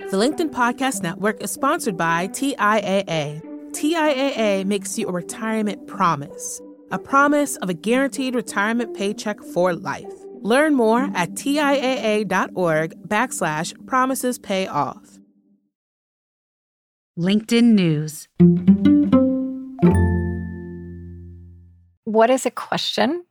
The 0.00 0.16
LinkedIn 0.16 0.50
Podcast 0.50 1.02
Network 1.02 1.40
is 1.40 1.52
sponsored 1.52 1.96
by 1.96 2.26
TIAA. 2.26 3.40
TIAA 3.70 4.64
makes 4.64 4.98
you 4.98 5.06
a 5.06 5.12
retirement 5.12 5.86
promise, 5.86 6.60
a 6.90 6.98
promise 6.98 7.54
of 7.58 7.68
a 7.68 7.74
guaranteed 7.74 8.34
retirement 8.34 8.96
paycheck 8.96 9.40
for 9.40 9.72
life. 9.72 10.12
Learn 10.40 10.74
more 10.74 11.08
at 11.14 11.30
TIAA.org 11.34 13.08
backslash 13.08 13.86
promises 13.86 14.36
pay 14.36 14.66
off. 14.66 15.20
LinkedIn 17.16 17.74
News. 17.74 18.26
What 22.02 22.30
is 22.30 22.46
a 22.46 22.50
question 22.50 23.24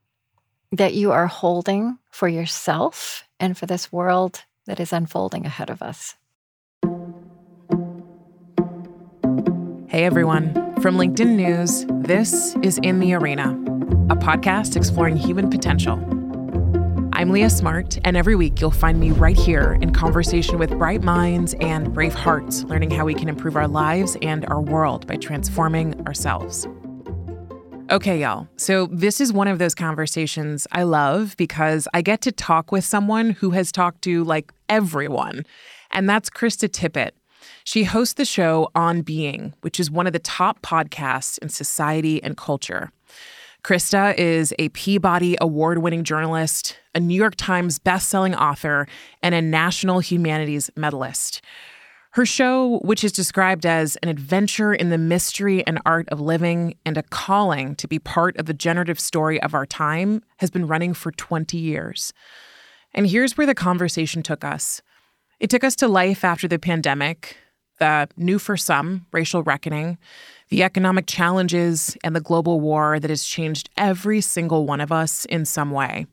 that 0.72 0.94
you 0.94 1.12
are 1.12 1.26
holding 1.26 1.98
for 2.10 2.26
yourself 2.26 3.24
and 3.38 3.56
for 3.56 3.66
this 3.66 3.92
world 3.92 4.44
that 4.66 4.80
is 4.80 4.94
unfolding 4.94 5.44
ahead 5.44 5.68
of 5.68 5.82
us? 5.82 6.16
Hey 9.94 10.06
everyone, 10.06 10.52
from 10.80 10.96
LinkedIn 10.96 11.36
News, 11.36 11.86
this 12.04 12.56
is 12.64 12.78
In 12.78 12.98
the 12.98 13.14
Arena, 13.14 13.50
a 14.10 14.16
podcast 14.16 14.74
exploring 14.74 15.16
human 15.16 15.48
potential. 15.48 16.00
I'm 17.12 17.30
Leah 17.30 17.48
Smart, 17.48 18.00
and 18.04 18.16
every 18.16 18.34
week 18.34 18.60
you'll 18.60 18.72
find 18.72 18.98
me 18.98 19.12
right 19.12 19.36
here 19.36 19.78
in 19.80 19.92
conversation 19.92 20.58
with 20.58 20.70
bright 20.70 21.04
minds 21.04 21.54
and 21.60 21.94
brave 21.94 22.12
hearts, 22.12 22.64
learning 22.64 22.90
how 22.90 23.04
we 23.04 23.14
can 23.14 23.28
improve 23.28 23.54
our 23.54 23.68
lives 23.68 24.16
and 24.20 24.44
our 24.46 24.60
world 24.60 25.06
by 25.06 25.14
transforming 25.14 26.04
ourselves. 26.08 26.66
Okay, 27.92 28.20
y'all. 28.20 28.48
So, 28.56 28.86
this 28.86 29.20
is 29.20 29.32
one 29.32 29.46
of 29.46 29.60
those 29.60 29.76
conversations 29.76 30.66
I 30.72 30.82
love 30.82 31.36
because 31.36 31.86
I 31.94 32.02
get 32.02 32.20
to 32.22 32.32
talk 32.32 32.72
with 32.72 32.84
someone 32.84 33.30
who 33.30 33.50
has 33.50 33.70
talked 33.70 34.02
to 34.02 34.24
like 34.24 34.52
everyone, 34.68 35.46
and 35.92 36.10
that's 36.10 36.30
Krista 36.30 36.68
Tippett. 36.68 37.12
She 37.64 37.84
hosts 37.84 38.14
the 38.14 38.24
show 38.24 38.70
On 38.74 39.02
Being, 39.02 39.54
which 39.60 39.80
is 39.80 39.90
one 39.90 40.06
of 40.06 40.12
the 40.12 40.18
top 40.18 40.62
podcasts 40.62 41.38
in 41.38 41.48
society 41.48 42.22
and 42.22 42.36
culture. 42.36 42.90
Krista 43.64 44.14
is 44.18 44.52
a 44.58 44.68
Peabody 44.70 45.36
Award 45.40 45.78
winning 45.78 46.04
journalist, 46.04 46.78
a 46.94 47.00
New 47.00 47.14
York 47.14 47.34
Times 47.36 47.78
bestselling 47.78 48.36
author, 48.38 48.86
and 49.22 49.34
a 49.34 49.40
National 49.40 50.00
Humanities 50.00 50.70
Medalist. 50.76 51.40
Her 52.10 52.26
show, 52.26 52.78
which 52.84 53.02
is 53.02 53.10
described 53.10 53.66
as 53.66 53.96
an 53.96 54.08
adventure 54.08 54.72
in 54.72 54.90
the 54.90 54.98
mystery 54.98 55.66
and 55.66 55.80
art 55.84 56.08
of 56.10 56.20
living 56.20 56.76
and 56.84 56.96
a 56.96 57.02
calling 57.02 57.74
to 57.76 57.88
be 57.88 57.98
part 57.98 58.36
of 58.36 58.46
the 58.46 58.54
generative 58.54 59.00
story 59.00 59.42
of 59.42 59.54
our 59.54 59.66
time, 59.66 60.22
has 60.36 60.50
been 60.50 60.68
running 60.68 60.94
for 60.94 61.10
20 61.10 61.56
years. 61.56 62.12
And 62.94 63.08
here's 63.08 63.36
where 63.36 63.46
the 63.46 63.54
conversation 63.54 64.22
took 64.22 64.44
us 64.44 64.80
it 65.40 65.50
took 65.50 65.64
us 65.64 65.76
to 65.76 65.88
life 65.88 66.24
after 66.24 66.48
the 66.48 66.58
pandemic, 66.58 67.36
the 67.78 68.08
new 68.16 68.38
for 68.38 68.56
some 68.56 69.06
racial 69.12 69.42
reckoning, 69.42 69.98
the 70.48 70.62
economic 70.62 71.06
challenges, 71.06 71.96
and 72.04 72.14
the 72.14 72.20
global 72.20 72.60
war 72.60 73.00
that 73.00 73.10
has 73.10 73.24
changed 73.24 73.70
every 73.76 74.20
single 74.20 74.66
one 74.66 74.80
of 74.80 74.92
us 74.92 75.24
in 75.26 75.44
some 75.44 75.70
way. 75.70 76.06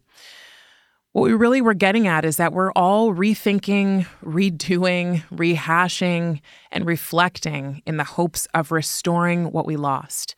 What 1.14 1.24
we 1.24 1.34
really 1.34 1.60
were 1.60 1.74
getting 1.74 2.08
at 2.08 2.24
is 2.24 2.38
that 2.38 2.54
we're 2.54 2.72
all 2.72 3.14
rethinking, 3.14 4.08
redoing, 4.24 5.24
rehashing, 5.30 6.40
and 6.72 6.86
reflecting 6.86 7.82
in 7.86 7.98
the 7.98 8.06
hopes 8.06 8.48
of 8.54 8.72
restoring 8.72 9.52
what 9.52 9.66
we 9.66 9.76
lost. 9.76 10.36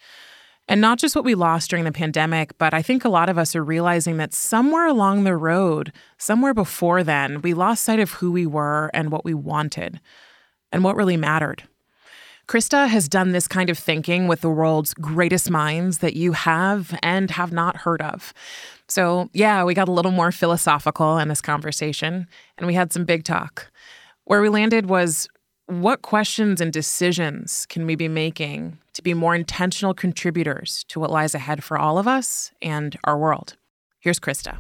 And 0.68 0.80
not 0.80 0.98
just 0.98 1.16
what 1.16 1.26
we 1.26 1.36
lost 1.36 1.70
during 1.70 1.84
the 1.84 1.92
pandemic, 1.92 2.58
but 2.58 2.74
I 2.74 2.82
think 2.82 3.04
a 3.04 3.10
lot 3.10 3.30
of 3.30 3.38
us 3.38 3.56
are 3.56 3.64
realizing 3.64 4.18
that 4.18 4.34
somewhere 4.34 4.88
along 4.88 5.24
the 5.24 5.36
road, 5.36 5.92
somewhere 6.18 6.54
before 6.54 7.04
then, 7.04 7.42
we 7.42 7.54
lost 7.54 7.84
sight 7.84 8.00
of 8.00 8.14
who 8.14 8.32
we 8.32 8.46
were 8.46 8.90
and 8.94 9.12
what 9.12 9.26
we 9.26 9.34
wanted 9.34 10.00
and 10.72 10.84
what 10.84 10.96
really 10.96 11.18
mattered. 11.18 11.64
Krista 12.48 12.88
has 12.88 13.08
done 13.08 13.32
this 13.32 13.48
kind 13.48 13.70
of 13.70 13.78
thinking 13.78 14.28
with 14.28 14.42
the 14.42 14.50
world's 14.50 14.94
greatest 14.94 15.50
minds 15.50 16.00
that 16.00 16.16
you 16.16 16.34
have 16.34 16.98
and 17.02 17.32
have 17.32 17.54
not 17.54 17.78
heard 17.78 18.02
of. 18.02 18.34
So, 18.90 19.30
yeah, 19.34 19.64
we 19.64 19.74
got 19.74 19.88
a 19.88 19.94
little 19.94 20.12
more 20.12 20.32
philosophical 20.32 21.18
in 21.18 21.30
this 21.30 21.42
conversation, 21.42 22.28
and 22.58 22.68
we 22.68 22.74
had 22.74 22.92
some 22.92 23.06
big 23.06 23.24
talk. 23.24 23.72
Where 24.26 24.42
we 24.42 24.50
landed 24.50 24.88
was 24.88 25.28
what 25.68 26.02
questions 26.02 26.60
and 26.60 26.72
decisions 26.74 27.66
can 27.68 27.86
we 27.86 27.96
be 27.96 28.10
making 28.10 28.78
to 28.94 29.02
be 29.02 29.14
more 29.14 29.36
intentional 29.36 29.94
contributors 29.94 30.84
to 30.90 31.00
what 31.00 31.12
lies 31.12 31.36
ahead 31.36 31.64
for 31.64 31.78
all 31.78 31.98
of 31.98 32.08
us 32.08 32.52
and 32.62 32.98
our 33.04 33.18
world? 33.18 33.56
Here's 34.00 34.20
Krista. 34.20 34.58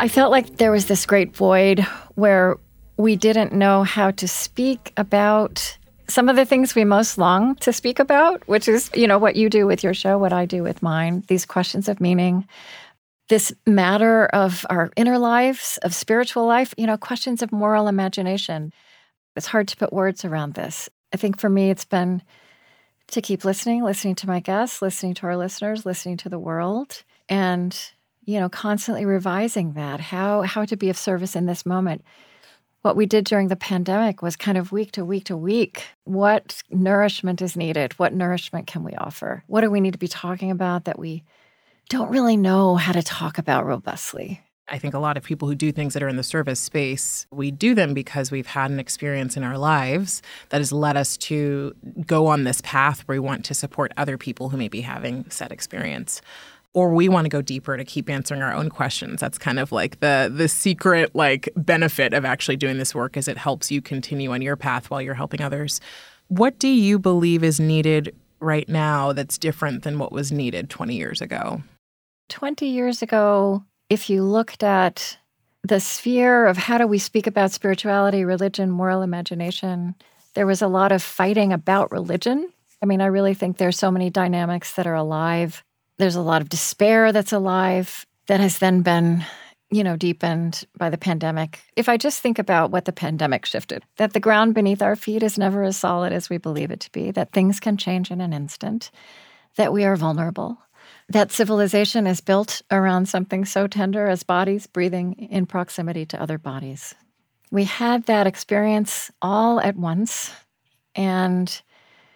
I 0.00 0.08
felt 0.08 0.30
like 0.30 0.56
there 0.56 0.70
was 0.70 0.86
this 0.86 1.06
great 1.06 1.34
void 1.34 1.80
where 2.14 2.56
we 2.96 3.16
didn't 3.16 3.52
know 3.52 3.82
how 3.82 4.10
to 4.12 4.28
speak 4.28 4.92
about 4.96 5.76
some 6.08 6.28
of 6.28 6.36
the 6.36 6.44
things 6.44 6.74
we 6.74 6.84
most 6.84 7.18
long 7.18 7.54
to 7.56 7.72
speak 7.72 7.98
about, 7.98 8.46
which 8.48 8.68
is, 8.68 8.90
you 8.94 9.06
know, 9.06 9.18
what 9.18 9.36
you 9.36 9.50
do 9.50 9.66
with 9.66 9.84
your 9.84 9.94
show, 9.94 10.16
what 10.16 10.32
I 10.32 10.46
do 10.46 10.62
with 10.62 10.82
mine, 10.82 11.24
these 11.28 11.44
questions 11.44 11.88
of 11.88 12.00
meaning, 12.00 12.46
this 13.28 13.52
matter 13.66 14.26
of 14.26 14.64
our 14.70 14.90
inner 14.96 15.18
lives, 15.18 15.78
of 15.82 15.94
spiritual 15.94 16.46
life, 16.46 16.72
you 16.78 16.86
know, 16.86 16.96
questions 16.96 17.42
of 17.42 17.52
moral 17.52 17.88
imagination. 17.88 18.72
It's 19.38 19.46
hard 19.46 19.68
to 19.68 19.76
put 19.76 19.92
words 19.92 20.24
around 20.24 20.54
this. 20.54 20.90
I 21.14 21.16
think 21.16 21.38
for 21.38 21.48
me, 21.48 21.70
it's 21.70 21.86
been 21.86 22.22
to 23.08 23.22
keep 23.22 23.44
listening, 23.44 23.82
listening 23.82 24.16
to 24.16 24.26
my 24.26 24.40
guests, 24.40 24.82
listening 24.82 25.14
to 25.14 25.26
our 25.26 25.36
listeners, 25.38 25.86
listening 25.86 26.18
to 26.18 26.28
the 26.28 26.38
world, 26.38 27.02
and, 27.30 27.74
you 28.26 28.38
know, 28.38 28.50
constantly 28.50 29.06
revising 29.06 29.72
that, 29.72 30.00
how, 30.00 30.42
how 30.42 30.66
to 30.66 30.76
be 30.76 30.90
of 30.90 30.98
service 30.98 31.34
in 31.34 31.46
this 31.46 31.64
moment 31.64 32.04
what 32.82 32.96
we 32.96 33.06
did 33.06 33.24
during 33.24 33.48
the 33.48 33.56
pandemic 33.56 34.22
was 34.22 34.36
kind 34.36 34.56
of 34.56 34.72
week 34.72 34.92
to 34.92 35.04
week 35.04 35.24
to 35.24 35.36
week. 35.36 35.84
What 36.04 36.62
nourishment 36.70 37.42
is 37.42 37.56
needed? 37.56 37.92
What 37.98 38.14
nourishment 38.14 38.66
can 38.66 38.84
we 38.84 38.92
offer? 38.94 39.42
What 39.46 39.62
do 39.62 39.70
we 39.70 39.80
need 39.80 39.92
to 39.92 39.98
be 39.98 40.08
talking 40.08 40.50
about 40.50 40.84
that 40.84 40.98
we 40.98 41.24
don't 41.88 42.10
really 42.10 42.36
know 42.36 42.76
how 42.76 42.92
to 42.92 43.02
talk 43.02 43.38
about 43.38 43.66
robustly? 43.66 44.40
I 44.70 44.78
think 44.78 44.94
a 44.94 44.98
lot 44.98 45.16
of 45.16 45.22
people 45.22 45.48
who 45.48 45.54
do 45.54 45.72
things 45.72 45.94
that 45.94 46.02
are 46.02 46.08
in 46.08 46.16
the 46.16 46.22
service 46.22 46.60
space, 46.60 47.26
we 47.30 47.50
do 47.50 47.74
them 47.74 47.94
because 47.94 48.30
we've 48.30 48.46
had 48.46 48.70
an 48.70 48.78
experience 48.78 49.36
in 49.36 49.42
our 49.42 49.56
lives 49.56 50.22
that 50.50 50.58
has 50.58 50.72
led 50.72 50.96
us 50.96 51.16
to 51.18 51.74
go 52.06 52.26
on 52.26 52.44
this 52.44 52.60
path 52.62 53.00
where 53.06 53.16
we 53.16 53.26
want 53.26 53.44
to 53.46 53.54
support 53.54 53.92
other 53.96 54.18
people 54.18 54.50
who 54.50 54.56
may 54.56 54.68
be 54.68 54.82
having 54.82 55.28
said 55.30 55.52
experience 55.52 56.20
or 56.74 56.90
we 56.90 57.08
want 57.08 57.24
to 57.24 57.28
go 57.28 57.42
deeper 57.42 57.76
to 57.76 57.84
keep 57.84 58.10
answering 58.10 58.42
our 58.42 58.52
own 58.52 58.68
questions. 58.68 59.20
That's 59.20 59.38
kind 59.38 59.58
of 59.58 59.72
like 59.72 60.00
the 60.00 60.30
the 60.32 60.48
secret 60.48 61.14
like 61.14 61.48
benefit 61.56 62.12
of 62.12 62.24
actually 62.24 62.56
doing 62.56 62.78
this 62.78 62.94
work 62.94 63.16
is 63.16 63.26
it 63.26 63.38
helps 63.38 63.70
you 63.70 63.80
continue 63.80 64.32
on 64.32 64.42
your 64.42 64.56
path 64.56 64.90
while 64.90 65.00
you're 65.00 65.14
helping 65.14 65.40
others. 65.40 65.80
What 66.28 66.58
do 66.58 66.68
you 66.68 66.98
believe 66.98 67.42
is 67.42 67.58
needed 67.58 68.14
right 68.40 68.68
now 68.68 69.12
that's 69.12 69.38
different 69.38 69.82
than 69.82 69.98
what 69.98 70.12
was 70.12 70.30
needed 70.30 70.70
20 70.70 70.94
years 70.94 71.20
ago? 71.20 71.62
20 72.28 72.66
years 72.66 73.00
ago, 73.00 73.64
if 73.90 74.10
you 74.10 74.22
looked 74.22 74.62
at 74.62 75.18
the 75.62 75.80
sphere 75.80 76.46
of 76.46 76.56
how 76.56 76.78
do 76.78 76.86
we 76.86 76.98
speak 76.98 77.26
about 77.26 77.52
spirituality, 77.52 78.24
religion, 78.24 78.70
moral 78.70 79.02
imagination, 79.02 79.94
there 80.34 80.46
was 80.46 80.62
a 80.62 80.68
lot 80.68 80.92
of 80.92 81.02
fighting 81.02 81.52
about 81.52 81.90
religion. 81.90 82.48
I 82.82 82.86
mean, 82.86 83.00
I 83.00 83.06
really 83.06 83.34
think 83.34 83.56
there's 83.56 83.78
so 83.78 83.90
many 83.90 84.08
dynamics 84.08 84.72
that 84.74 84.86
are 84.86 84.94
alive 84.94 85.64
there's 85.98 86.16
a 86.16 86.22
lot 86.22 86.40
of 86.40 86.48
despair 86.48 87.12
that's 87.12 87.32
alive 87.32 88.06
that 88.28 88.40
has 88.40 88.58
then 88.58 88.82
been, 88.82 89.24
you 89.70 89.84
know, 89.84 89.96
deepened 89.96 90.64
by 90.76 90.90
the 90.90 90.98
pandemic. 90.98 91.60
If 91.76 91.88
I 91.88 91.96
just 91.96 92.20
think 92.20 92.38
about 92.38 92.70
what 92.70 92.84
the 92.84 92.92
pandemic 92.92 93.44
shifted, 93.44 93.84
that 93.96 94.12
the 94.12 94.20
ground 94.20 94.54
beneath 94.54 94.80
our 94.80 94.96
feet 94.96 95.22
is 95.22 95.38
never 95.38 95.62
as 95.64 95.76
solid 95.76 96.12
as 96.12 96.30
we 96.30 96.38
believe 96.38 96.70
it 96.70 96.80
to 96.80 96.92
be, 96.92 97.10
that 97.10 97.32
things 97.32 97.60
can 97.60 97.76
change 97.76 98.10
in 98.10 98.20
an 98.20 98.32
instant, 98.32 98.90
that 99.56 99.72
we 99.72 99.84
are 99.84 99.96
vulnerable, 99.96 100.58
that 101.08 101.32
civilization 101.32 102.06
is 102.06 102.20
built 102.20 102.62
around 102.70 103.08
something 103.08 103.44
so 103.44 103.66
tender 103.66 104.08
as 104.08 104.22
bodies 104.22 104.66
breathing 104.66 105.14
in 105.14 105.46
proximity 105.46 106.04
to 106.06 106.20
other 106.20 106.38
bodies. 106.38 106.94
We 107.50 107.64
had 107.64 108.04
that 108.04 108.26
experience 108.26 109.10
all 109.22 109.58
at 109.60 109.76
once. 109.76 110.32
And, 110.94 111.62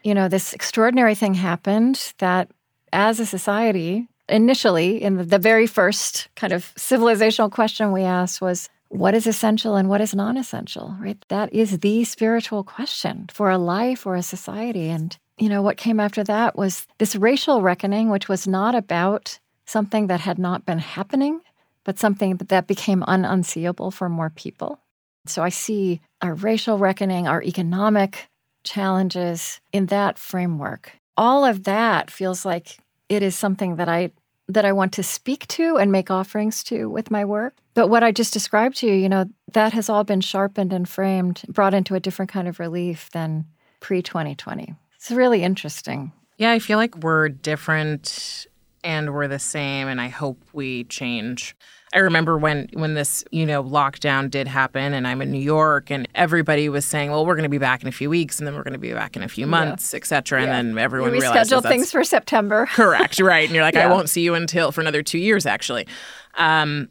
you 0.02 0.14
know, 0.14 0.28
this 0.28 0.52
extraordinary 0.52 1.14
thing 1.14 1.34
happened 1.34 2.12
that 2.18 2.50
as 2.92 3.18
a 3.18 3.24
society, 3.24 4.08
initially, 4.28 5.02
in 5.02 5.26
the 5.28 5.38
very 5.38 5.66
first 5.66 6.28
kind 6.36 6.52
of 6.52 6.74
civilizational 6.74 7.50
question 7.50 7.92
we 7.92 8.02
asked 8.02 8.42
was, 8.42 8.68
what 8.88 9.14
is 9.14 9.26
essential 9.26 9.74
and 9.76 9.88
what 9.88 10.02
is 10.02 10.14
non 10.14 10.36
essential, 10.36 10.94
right? 11.00 11.16
That 11.28 11.50
is 11.54 11.78
the 11.78 12.04
spiritual 12.04 12.62
question 12.62 13.26
for 13.32 13.48
a 13.50 13.56
life 13.56 14.04
or 14.06 14.16
a 14.16 14.22
society. 14.22 14.90
And, 14.90 15.16
you 15.42 15.48
know, 15.48 15.62
what 15.62 15.76
came 15.76 16.00
after 16.00 16.22
that 16.24 16.56
was 16.56 16.86
this 16.98 17.16
racial 17.16 17.62
reckoning, 17.62 18.10
which 18.10 18.28
was 18.28 18.46
not 18.46 18.74
about 18.74 19.38
something 19.66 20.06
that 20.06 20.20
had 20.20 20.38
not 20.38 20.64
been 20.64 20.78
happening, 20.78 21.40
but 21.84 21.98
something 21.98 22.36
that 22.36 22.66
became 22.66 23.04
ununseeable 23.06 23.90
for 23.90 24.08
more 24.08 24.30
people. 24.30 24.78
So 25.26 25.42
I 25.42 25.48
see 25.50 26.00
our 26.20 26.34
racial 26.34 26.78
reckoning, 26.78 27.26
our 27.26 27.42
economic 27.42 28.28
challenges 28.64 29.60
in 29.72 29.86
that 29.86 30.18
framework 30.18 30.92
all 31.16 31.44
of 31.44 31.64
that 31.64 32.10
feels 32.10 32.44
like 32.44 32.78
it 33.08 33.22
is 33.22 33.36
something 33.36 33.76
that 33.76 33.88
I 33.88 34.10
that 34.48 34.64
I 34.64 34.72
want 34.72 34.92
to 34.94 35.02
speak 35.02 35.46
to 35.48 35.76
and 35.76 35.92
make 35.92 36.10
offerings 36.10 36.64
to 36.64 36.90
with 36.90 37.10
my 37.10 37.24
work. 37.24 37.54
But 37.74 37.88
what 37.88 38.02
I 38.02 38.10
just 38.10 38.32
described 38.32 38.76
to 38.78 38.86
you, 38.86 38.92
you 38.92 39.08
know, 39.08 39.26
that 39.52 39.72
has 39.72 39.88
all 39.88 40.04
been 40.04 40.20
sharpened 40.20 40.72
and 40.72 40.86
framed, 40.86 41.42
brought 41.48 41.74
into 41.74 41.94
a 41.94 42.00
different 42.00 42.30
kind 42.30 42.48
of 42.48 42.58
relief 42.58 43.08
than 43.12 43.46
pre 43.80 44.02
2020. 44.02 44.74
It's 45.02 45.10
really 45.10 45.42
interesting. 45.42 46.12
Yeah, 46.38 46.52
I 46.52 46.60
feel 46.60 46.78
like 46.78 46.96
we're 46.98 47.28
different 47.28 48.46
and 48.84 49.12
we're 49.12 49.26
the 49.26 49.40
same, 49.40 49.88
and 49.88 50.00
I 50.00 50.06
hope 50.06 50.38
we 50.52 50.84
change. 50.84 51.56
I 51.92 51.98
remember 51.98 52.38
when 52.38 52.68
when 52.74 52.94
this, 52.94 53.24
you 53.32 53.44
know, 53.44 53.64
lockdown 53.64 54.30
did 54.30 54.46
happen 54.46 54.94
and 54.94 55.08
I'm 55.08 55.20
in 55.20 55.32
New 55.32 55.42
York 55.42 55.90
and 55.90 56.06
everybody 56.14 56.68
was 56.68 56.84
saying, 56.84 57.10
"Well, 57.10 57.26
we're 57.26 57.34
going 57.34 57.42
to 57.42 57.48
be 57.48 57.58
back 57.58 57.82
in 57.82 57.88
a 57.88 57.92
few 57.92 58.10
weeks 58.10 58.38
and 58.38 58.46
then 58.46 58.54
we're 58.54 58.62
going 58.62 58.74
to 58.74 58.78
be 58.78 58.92
back 58.92 59.16
in 59.16 59.24
a 59.24 59.28
few 59.28 59.44
months, 59.44 59.92
yeah. 59.92 59.96
etc." 59.96 60.40
And 60.40 60.52
then 60.52 60.78
everyone 60.78 61.10
we 61.10 61.18
realized 61.18 61.50
reschedule 61.50 61.62
things 61.62 61.90
for 61.90 62.04
September. 62.04 62.66
correct, 62.70 63.18
right? 63.18 63.44
And 63.44 63.52
you're 63.52 63.64
like, 63.64 63.74
yeah. 63.82 63.88
"I 63.88 63.90
won't 63.90 64.08
see 64.08 64.20
you 64.22 64.34
until 64.34 64.70
for 64.70 64.82
another 64.82 65.02
2 65.02 65.18
years 65.18 65.46
actually." 65.46 65.88
Um, 66.36 66.88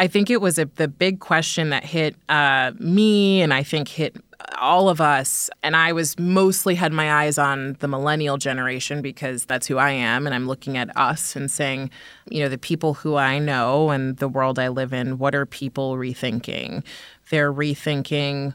I 0.00 0.08
think 0.08 0.30
it 0.30 0.40
was 0.40 0.58
a, 0.58 0.64
the 0.64 0.88
big 0.88 1.20
question 1.20 1.70
that 1.70 1.84
hit 1.84 2.16
uh, 2.28 2.72
me 2.80 3.40
and 3.40 3.54
I 3.54 3.62
think 3.62 3.86
hit 3.86 4.16
all 4.58 4.88
of 4.88 5.00
us, 5.00 5.50
and 5.62 5.76
I 5.76 5.92
was 5.92 6.18
mostly 6.18 6.74
had 6.74 6.92
my 6.92 7.12
eyes 7.12 7.38
on 7.38 7.76
the 7.80 7.88
millennial 7.88 8.36
generation 8.36 9.02
because 9.02 9.44
that's 9.44 9.66
who 9.66 9.78
I 9.78 9.90
am. 9.90 10.26
And 10.26 10.34
I'm 10.34 10.46
looking 10.46 10.76
at 10.76 10.96
us 10.96 11.34
and 11.36 11.50
saying, 11.50 11.90
you 12.28 12.42
know, 12.42 12.48
the 12.48 12.58
people 12.58 12.94
who 12.94 13.16
I 13.16 13.38
know 13.38 13.90
and 13.90 14.16
the 14.16 14.28
world 14.28 14.58
I 14.58 14.68
live 14.68 14.92
in, 14.92 15.18
what 15.18 15.34
are 15.34 15.46
people 15.46 15.96
rethinking? 15.96 16.84
They're 17.30 17.52
rethinking 17.52 18.54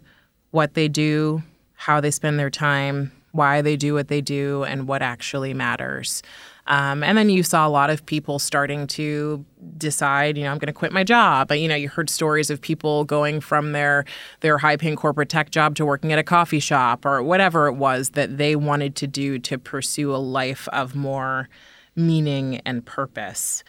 what 0.52 0.74
they 0.74 0.88
do, 0.88 1.44
how 1.76 2.00
they 2.02 2.12
spend 2.12 2.40
their 2.40 2.50
time, 2.50 3.12
why 3.32 3.62
they 3.62 3.76
do 3.76 3.94
what 3.94 4.08
they 4.08 4.22
do, 4.22 4.64
and 4.64 4.88
what 4.88 5.02
actually 5.02 5.54
matters. 5.54 6.24
Um, 6.68 7.04
and 7.04 7.18
then 7.18 7.30
you 7.30 7.44
saw 7.44 7.68
a 7.68 7.70
lot 7.70 7.90
of 7.90 8.06
people 8.06 8.40
starting 8.40 8.88
to 8.88 9.44
decide, 9.78 10.38
you 10.38 10.44
know, 10.44 10.52
I'm 10.52 10.58
going 10.58 10.68
to 10.68 10.74
quit 10.74 10.92
my 10.92 11.04
job. 11.04 11.48
But, 11.48 11.60
you 11.60 11.68
know, 11.68 11.76
you 11.76 11.90
heard 11.90 12.10
stories 12.10 12.50
of 12.50 12.60
people 12.60 13.06
going 13.06 13.40
from 13.40 13.72
their 13.72 14.06
their 14.42 14.58
high 14.58 14.78
paying 14.78 14.96
corporate 14.96 15.30
tech 15.30 15.50
job 15.50 15.76
to 15.76 15.86
working 15.86 16.12
at 16.12 16.20
a 16.20 16.24
coffee 16.24 16.60
shop 16.60 17.06
or 17.06 17.24
whatever 17.24 17.68
it 17.68 17.74
was 17.74 18.12
that 18.12 18.38
they 18.38 18.56
wanted 18.56 18.96
to 18.98 19.08
do 19.08 19.40
to 19.40 19.58
pursue 19.58 20.14
a 20.14 20.18
life 20.18 20.68
of 20.70 20.96
more 20.96 21.48
meaning 21.96 22.62
and 22.66 22.86
purpose. 22.86 23.64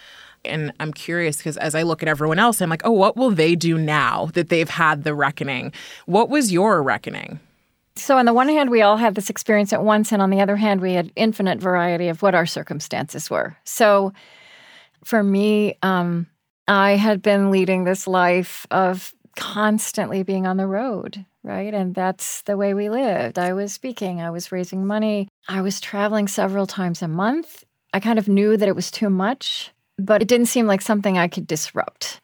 And 0.44 0.72
I'm 0.80 0.92
curious 0.92 1.38
because 1.38 1.56
as 1.56 1.74
I 1.74 1.82
look 1.82 2.02
at 2.02 2.08
everyone 2.08 2.38
else, 2.38 2.60
I'm 2.60 2.70
like, 2.70 2.82
oh, 2.84 2.92
what 2.92 3.16
will 3.16 3.30
they 3.30 3.54
do 3.54 3.76
now 3.78 4.26
that 4.34 4.48
they've 4.48 4.68
had 4.68 5.04
the 5.04 5.14
reckoning? 5.14 5.72
What 6.06 6.28
was 6.28 6.52
your 6.52 6.82
reckoning? 6.82 7.40
So, 7.98 8.18
on 8.18 8.26
the 8.26 8.32
one 8.32 8.48
hand, 8.48 8.70
we 8.70 8.82
all 8.82 8.96
had 8.96 9.14
this 9.14 9.30
experience 9.30 9.72
at 9.72 9.82
once, 9.82 10.12
and 10.12 10.22
on 10.22 10.30
the 10.30 10.40
other 10.40 10.56
hand, 10.56 10.80
we 10.80 10.92
had 10.92 11.12
infinite 11.16 11.58
variety 11.58 12.08
of 12.08 12.22
what 12.22 12.34
our 12.34 12.46
circumstances 12.46 13.30
were. 13.30 13.56
So, 13.64 14.12
for 15.04 15.22
me, 15.22 15.76
um, 15.82 16.26
I 16.66 16.92
had 16.92 17.22
been 17.22 17.50
leading 17.50 17.84
this 17.84 18.06
life 18.06 18.66
of 18.70 19.14
constantly 19.36 20.22
being 20.22 20.46
on 20.46 20.56
the 20.56 20.66
road, 20.66 21.24
right? 21.42 21.72
And 21.72 21.94
that's 21.94 22.42
the 22.42 22.56
way 22.56 22.74
we 22.74 22.90
lived. 22.90 23.38
I 23.38 23.52
was 23.52 23.72
speaking, 23.72 24.20
I 24.20 24.30
was 24.30 24.52
raising 24.52 24.86
money, 24.86 25.28
I 25.48 25.60
was 25.60 25.80
traveling 25.80 26.28
several 26.28 26.66
times 26.66 27.02
a 27.02 27.08
month. 27.08 27.64
I 27.94 28.00
kind 28.00 28.18
of 28.18 28.28
knew 28.28 28.56
that 28.56 28.68
it 28.68 28.76
was 28.76 28.90
too 28.90 29.08
much, 29.08 29.70
but 29.96 30.20
it 30.20 30.28
didn't 30.28 30.46
seem 30.46 30.66
like 30.66 30.82
something 30.82 31.16
I 31.16 31.28
could 31.28 31.46
disrupt. 31.46 32.20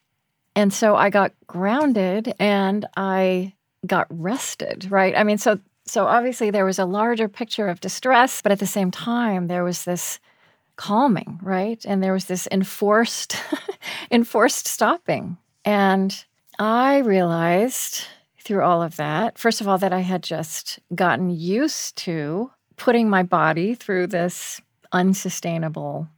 And 0.56 0.72
so 0.72 0.94
I 0.94 1.10
got 1.10 1.32
grounded 1.46 2.34
and 2.38 2.86
I 2.96 3.54
got 3.86 4.06
rested, 4.10 4.90
right? 4.90 5.16
I 5.16 5.24
mean, 5.24 5.38
so 5.38 5.58
so 5.86 6.06
obviously 6.06 6.50
there 6.50 6.64
was 6.64 6.78
a 6.78 6.86
larger 6.86 7.28
picture 7.28 7.68
of 7.68 7.80
distress, 7.80 8.40
but 8.40 8.52
at 8.52 8.58
the 8.58 8.66
same 8.66 8.90
time 8.90 9.48
there 9.48 9.64
was 9.64 9.84
this 9.84 10.18
calming, 10.76 11.38
right? 11.42 11.84
And 11.84 12.02
there 12.02 12.12
was 12.12 12.24
this 12.24 12.48
enforced 12.50 13.36
enforced 14.10 14.66
stopping. 14.66 15.36
And 15.64 16.24
I 16.58 16.98
realized 16.98 18.04
through 18.40 18.62
all 18.62 18.82
of 18.82 18.96
that, 18.96 19.38
first 19.38 19.60
of 19.60 19.68
all, 19.68 19.78
that 19.78 19.92
I 19.92 20.00
had 20.00 20.22
just 20.22 20.78
gotten 20.94 21.30
used 21.30 21.96
to 21.98 22.50
putting 22.76 23.08
my 23.08 23.22
body 23.22 23.74
through 23.74 24.08
this 24.08 24.60
unsustainable 24.92 26.08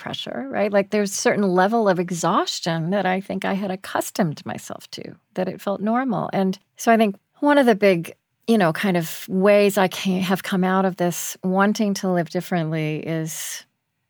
pressure, 0.00 0.48
right? 0.50 0.72
Like 0.72 0.90
there's 0.90 1.12
a 1.12 1.14
certain 1.14 1.44
level 1.44 1.88
of 1.88 2.00
exhaustion 2.00 2.90
that 2.90 3.04
I 3.04 3.20
think 3.20 3.44
I 3.44 3.52
had 3.52 3.70
accustomed 3.70 4.44
myself 4.46 4.90
to, 4.92 5.14
that 5.34 5.46
it 5.46 5.60
felt 5.60 5.80
normal. 5.80 6.30
And 6.32 6.58
so 6.76 6.90
I 6.90 6.96
think 6.96 7.16
one 7.40 7.58
of 7.58 7.66
the 7.66 7.74
big, 7.74 8.16
you 8.48 8.56
know, 8.56 8.72
kind 8.72 8.96
of 8.96 9.28
ways 9.28 9.76
I 9.76 9.88
can 9.88 10.22
have 10.22 10.42
come 10.42 10.64
out 10.64 10.86
of 10.86 10.96
this 10.96 11.36
wanting 11.44 11.92
to 11.94 12.10
live 12.10 12.30
differently 12.30 13.06
is 13.06 13.64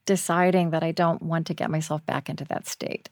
deciding 0.07 0.71
that 0.71 0.85
I 0.85 0.93
don't 0.93 1.23
want 1.23 1.49
to 1.49 1.55
get 1.55 1.71
myself 1.71 2.07
back 2.07 2.31
into 2.31 2.45
that 2.47 2.69
state. 2.69 3.11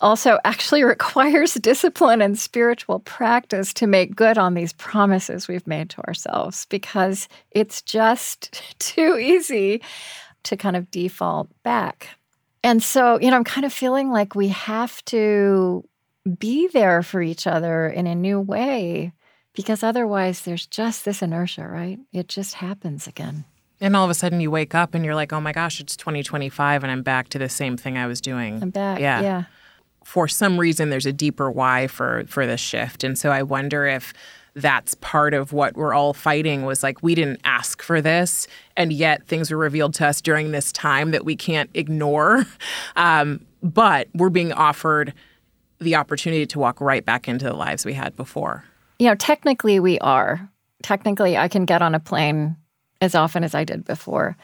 Also, 0.00 0.38
actually 0.44 0.82
requires 0.82 1.54
discipline 1.54 2.20
and 2.20 2.36
spiritual 2.36 2.98
practice 2.98 3.72
to 3.74 3.86
make 3.86 4.16
good 4.16 4.38
on 4.38 4.54
these 4.54 4.72
promises 4.72 5.46
we've 5.46 5.66
made 5.68 5.88
to 5.90 6.02
ourselves 6.08 6.66
because 6.66 7.28
it's 7.52 7.80
just 7.80 8.60
too 8.80 9.16
easy 9.18 9.80
to 10.46 10.56
kind 10.56 10.76
of 10.76 10.90
default 10.90 11.48
back. 11.62 12.08
And 12.62 12.82
so, 12.82 13.20
you 13.20 13.30
know, 13.30 13.36
I'm 13.36 13.44
kind 13.44 13.64
of 13.64 13.72
feeling 13.72 14.10
like 14.10 14.34
we 14.34 14.48
have 14.48 15.04
to 15.06 15.84
be 16.38 16.66
there 16.68 17.02
for 17.02 17.22
each 17.22 17.46
other 17.46 17.86
in 17.86 18.06
a 18.06 18.14
new 18.14 18.40
way 18.40 19.12
because 19.54 19.82
otherwise 19.82 20.42
there's 20.42 20.66
just 20.66 21.04
this 21.04 21.22
inertia, 21.22 21.66
right? 21.66 21.98
It 22.12 22.28
just 22.28 22.54
happens 22.54 23.06
again. 23.06 23.44
And 23.80 23.94
all 23.94 24.04
of 24.04 24.10
a 24.10 24.14
sudden 24.14 24.40
you 24.40 24.50
wake 24.50 24.74
up 24.74 24.94
and 24.94 25.04
you're 25.04 25.14
like, 25.14 25.32
oh 25.32 25.40
my 25.40 25.52
gosh, 25.52 25.80
it's 25.80 25.96
2025 25.96 26.82
and 26.82 26.90
I'm 26.90 27.02
back 27.02 27.28
to 27.30 27.38
the 27.38 27.48
same 27.48 27.76
thing 27.76 27.98
I 27.98 28.06
was 28.06 28.20
doing. 28.20 28.62
I'm 28.62 28.70
back. 28.70 29.00
Yeah. 29.00 29.20
Yeah. 29.20 29.44
For 30.04 30.28
some 30.28 30.58
reason, 30.58 30.90
there's 30.90 31.06
a 31.06 31.12
deeper 31.12 31.50
why 31.50 31.88
for 31.88 32.24
for 32.28 32.46
this 32.46 32.60
shift. 32.60 33.02
And 33.02 33.18
so 33.18 33.30
I 33.30 33.42
wonder 33.42 33.86
if 33.86 34.12
that's 34.56 34.94
part 34.94 35.34
of 35.34 35.52
what 35.52 35.76
we're 35.76 35.92
all 35.92 36.14
fighting 36.14 36.64
was 36.64 36.82
like 36.82 37.02
we 37.02 37.14
didn't 37.14 37.40
ask 37.44 37.82
for 37.82 38.00
this 38.00 38.48
and 38.74 38.90
yet 38.90 39.26
things 39.26 39.50
were 39.50 39.58
revealed 39.58 39.92
to 39.92 40.06
us 40.06 40.22
during 40.22 40.50
this 40.50 40.72
time 40.72 41.10
that 41.10 41.24
we 41.24 41.36
can't 41.36 41.70
ignore. 41.74 42.44
Um, 42.96 43.44
but 43.62 44.08
we're 44.14 44.30
being 44.30 44.52
offered 44.52 45.12
the 45.80 45.96
opportunity 45.96 46.46
to 46.46 46.58
walk 46.58 46.80
right 46.80 47.04
back 47.04 47.28
into 47.28 47.44
the 47.44 47.52
lives 47.52 47.84
we 47.84 47.92
had 47.92 48.16
before. 48.16 48.64
You 48.98 49.08
know 49.08 49.14
technically 49.14 49.78
we 49.78 49.98
are. 49.98 50.48
Technically 50.82 51.36
i 51.36 51.48
can 51.48 51.66
get 51.66 51.82
on 51.82 51.94
a 51.94 52.00
plane 52.00 52.56
as 53.02 53.14
often 53.14 53.44
as 53.44 53.54
i 53.54 53.64
did 53.64 53.84
before. 53.84 54.36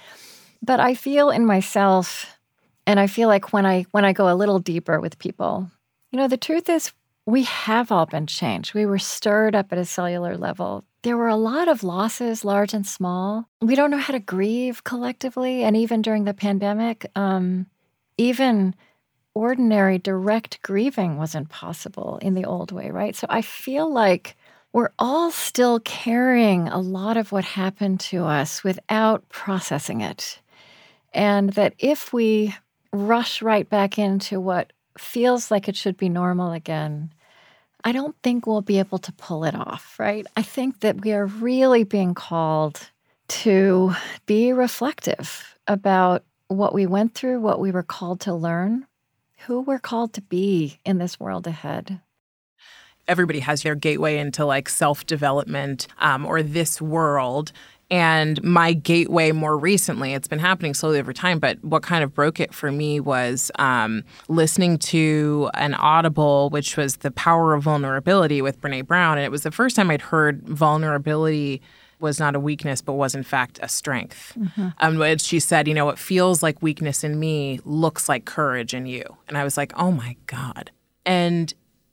But 0.61 0.81
i 0.81 0.94
feel 0.94 1.31
in 1.31 1.47
myself 1.47 2.38
and 2.87 3.00
i 3.00 3.06
feel 3.06 3.29
like 3.29 3.53
when 3.53 3.65
i 3.65 3.87
when 3.93 4.05
i 4.05 4.12
go 4.12 4.31
a 4.31 4.37
little 4.37 4.58
deeper 4.58 5.00
with 5.00 5.19
people 5.19 5.70
you 6.11 6.19
know 6.19 6.29
the 6.29 6.37
truth 6.37 6.69
is 6.69 6.93
we 7.26 7.44
have 7.44 7.92
all 7.92 8.06
been 8.06 8.26
changed. 8.26 8.74
We 8.74 8.86
were 8.86 8.98
stirred 8.98 9.55
up 9.55 9.72
at 9.72 9.79
a 9.79 9.84
cellular 9.84 10.36
level. 10.36 10.84
There 11.02 11.17
were 11.17 11.29
a 11.29 11.36
lot 11.36 11.69
of 11.69 11.82
losses, 11.82 12.44
large 12.44 12.74
and 12.74 12.86
small. 12.86 13.48
We 13.60 13.74
don't 13.74 13.91
know 13.91 13.98
how 13.98 14.12
to 14.12 14.20
grieve 14.20 14.84
collectively. 14.84 15.62
And 15.62 15.76
even 15.76 16.02
during 16.02 16.24
the 16.24 16.34
pandemic, 16.34 17.06
um, 17.17 17.67
even 18.19 18.74
ordinary 19.34 19.98
direct 19.98 20.60
grieving 20.62 21.17
wasn't 21.17 21.48
possible 21.48 22.19
in 22.22 22.34
the 22.34 22.44
old 22.44 22.70
way, 22.72 22.91
right? 22.91 23.17
So 23.17 23.26
I 23.31 23.43
feel 23.43 23.91
like 23.93 24.36
we're 24.72 24.93
all 24.98 25.31
still 25.31 25.81
carrying 25.81 26.69
a 26.69 26.79
lot 26.79 27.17
of 27.17 27.32
what 27.32 27.44
happened 27.44 28.00
to 28.00 28.24
us 28.24 28.64
without 28.64 29.29
processing 29.29 30.00
it. 30.00 30.41
And 31.12 31.50
that 31.50 31.74
if 31.79 32.12
we 32.12 32.55
rush 32.93 33.43
right 33.43 33.69
back 33.69 33.98
into 33.98 34.41
what 34.41 34.72
feels 34.99 35.51
like 35.51 35.69
it 35.69 35.77
should 35.77 35.96
be 35.96 36.08
normal 36.08 36.53
again, 36.53 37.13
I 37.84 37.93
don't 37.93 38.17
think 38.22 38.46
we'll 38.46 38.63
be 38.63 38.79
able 38.79 38.99
to 38.99 39.13
pull 39.13 39.44
it 39.44 39.55
off, 39.55 39.99
right? 39.99 40.27
I 40.37 40.43
think 40.43 40.81
that 40.81 41.03
we 41.03 41.13
are 41.13 41.27
really 41.27 41.84
being 41.84 42.15
called 42.15 42.91
to 43.29 43.93
be 44.27 44.53
reflective 44.53 45.56
about 45.67 46.25
what 46.49 46.75
we 46.75 46.87
went 46.87 47.15
through, 47.15 47.41
what 47.41 47.61
we 47.61 47.70
were 47.70 47.82
called 47.82 48.20
to 48.20 48.34
learn, 48.34 48.87
who 49.46 49.61
we're 49.61 49.79
called 49.79 50.13
to 50.15 50.20
be 50.20 50.79
in 50.84 50.99
this 50.99 51.19
world 51.19 51.46
ahead 51.46 52.01
everybody 53.08 53.41
has 53.41 53.63
their 53.63 53.75
gateway 53.75 54.19
into 54.19 54.44
like 54.44 54.69
self 54.69 55.06
development 55.06 55.87
um, 55.99 56.27
or 56.27 56.43
this 56.43 56.81
world. 56.81 57.53
And 57.93 58.43
my 58.43 58.72
gateway 58.72 59.32
more 59.32 59.58
recently, 59.58 60.15
it's 60.15 60.27
been 60.27 60.39
happening 60.39 60.72
slowly 60.72 60.99
over 60.99 61.13
time, 61.13 61.39
but 61.39 61.63
what 61.63 61.82
kind 61.82 62.03
of 62.03 62.15
broke 62.15 62.41
it 62.41 62.55
for 62.55 62.72
me 62.72 63.01
was 63.01 63.51
um, 63.58 64.03
listening 64.29 64.79
to 64.79 65.51
an 65.53 65.75
audible, 65.75 66.49
which 66.49 66.79
was 66.79 66.96
The 66.96 67.11
Power 67.11 67.53
of 67.53 67.65
Vulnerability 67.65 68.41
with 68.41 68.63
Brene 68.63 68.87
Brown. 68.87 69.19
And 69.19 69.27
it 69.27 69.31
was 69.31 69.43
the 69.43 69.51
first 69.51 69.77
time 69.77 69.91
I'd 69.91 70.01
heard 70.01 70.43
vulnerability 70.49 71.61
was 72.01 72.19
not 72.19 72.34
a 72.34 72.41
weakness, 72.41 72.81
but 72.81 72.94
was 72.94 73.15
in 73.15 73.25
fact 73.25 73.58
a 73.63 73.69
strength. 73.69 74.32
Mm-hmm. 74.39 74.69
Um, 74.79 75.19
she 75.19 75.39
said, 75.39 75.69
you 75.69 75.75
know, 75.75 75.84
what 75.84 75.99
feels 75.99 76.43
like 76.43 76.63
weakness 76.63 77.05
in 77.05 77.20
me 77.20 77.61
looks 77.67 78.08
like 78.08 78.25
courage 78.25 78.72
in 78.72 78.87
you. 78.87 79.05
And 79.29 79.37
I 79.37 79.44
was 79.44 79.58
like, 79.58 79.70
oh 79.77 79.93
my 79.93 80.17
God. 80.27 80.70
And 81.05 81.53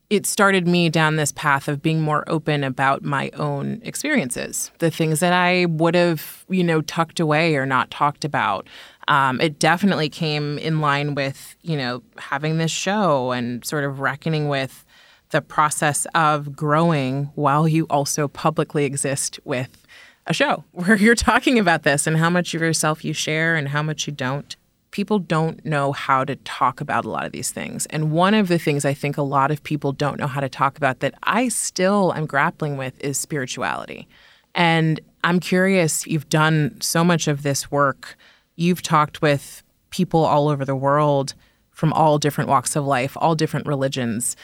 it 0.10 0.25
started 0.25 0.68
me 0.68 0.89
down 0.89 1.16
this 1.16 1.32
path 1.32 1.68
of 1.68 1.82
being 1.82 2.01
more 2.01 2.24
open 2.28 2.63
about 2.63 3.04
my 3.04 3.30
own 3.36 3.80
experiences, 3.84 4.72
the 4.80 4.89
things 4.89 5.20
that 5.20 5.34
I 5.34 5.66
would 5.66 5.94
have, 5.94 6.46
you 6.50 6.63
know, 6.63 6.82
tucked 6.82 7.20
away 7.20 7.56
or 7.56 7.66
not 7.66 7.92
talked 7.92 8.25
about. 8.25 8.68
Um, 9.08 9.39
it 9.39 9.60
definitely 9.60 10.10
came 10.10 10.58
in 10.58 10.82
line 10.82 11.13
with, 11.13 11.56
you 11.62 11.78
know, 11.78 12.01
having 12.18 12.58
this 12.58 12.72
show 12.72 13.32
and 13.32 13.63
sort 13.63 13.84
of 13.84 14.00
reckoning 14.00 14.48
with 14.48 14.84
the 15.30 15.42
process 15.42 16.08
of 16.16 16.56
growing 16.56 17.25
while 17.36 17.68
you 17.68 17.86
also 17.89 18.28
publicly 18.28 18.86
exist 18.86 19.39
with 19.46 19.86
a 20.25 20.34
show 20.34 20.63
where 20.72 20.96
you're 20.96 21.16
talking 21.16 21.60
about 21.60 21.84
this 21.84 22.08
and 22.08 22.18
how 22.18 22.32
much 22.32 22.56
of 22.56 22.62
yourself 22.62 23.06
you 23.06 23.13
share 23.13 23.56
and 23.56 23.70
how 23.70 23.84
much 23.84 24.08
you 24.08 24.13
don't. 24.13 24.56
People 24.91 25.19
don't 25.19 25.63
know 25.65 25.91
how 25.91 26.24
to 26.24 26.36
talk 26.38 26.81
about 26.81 27.05
a 27.05 27.10
lot 27.10 27.25
of 27.25 27.31
these 27.31 27.51
things. 27.51 27.86
And 27.88 28.12
one 28.12 28.34
of 28.34 28.48
the 28.48 28.58
things 28.58 28.86
I 28.86 28.93
think 28.93 29.17
a 29.17 29.22
lot 29.22 29.51
of 29.51 29.63
people 29.63 29.91
don't 29.91 30.19
know 30.19 30.27
how 30.27 30.41
to 30.41 30.50
talk 30.50 30.77
about 30.77 31.00
that 31.00 31.13
I 31.24 31.48
still 31.50 32.13
am 32.13 32.25
grappling 32.25 32.77
with 32.77 33.00
is 33.00 33.17
spirituality. 33.17 34.08
And 34.55 35.00
I'm 35.24 35.39
curious, 35.39 36.08
you've 36.08 36.29
done 36.29 36.77
so 36.81 37.03
much 37.03 37.27
of 37.27 37.43
this 37.43 37.69
work. 37.69 38.17
You've 38.55 38.81
talked 38.81 39.22
with 39.22 39.63
people 39.89 40.24
all 40.25 40.48
over 40.48 40.65
the 40.65 40.75
world 40.75 41.34
from 41.72 41.93
all 41.93 42.17
different 42.17 42.50
walks 42.50 42.75
of 42.75 42.86
life, 42.86 43.15
all 43.19 43.36
different 43.36 43.67
religions. 43.67 44.36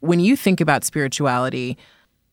When 0.00 0.20
you 0.20 0.36
think 0.36 0.60
about 0.60 0.84
spirituality, 0.84 1.76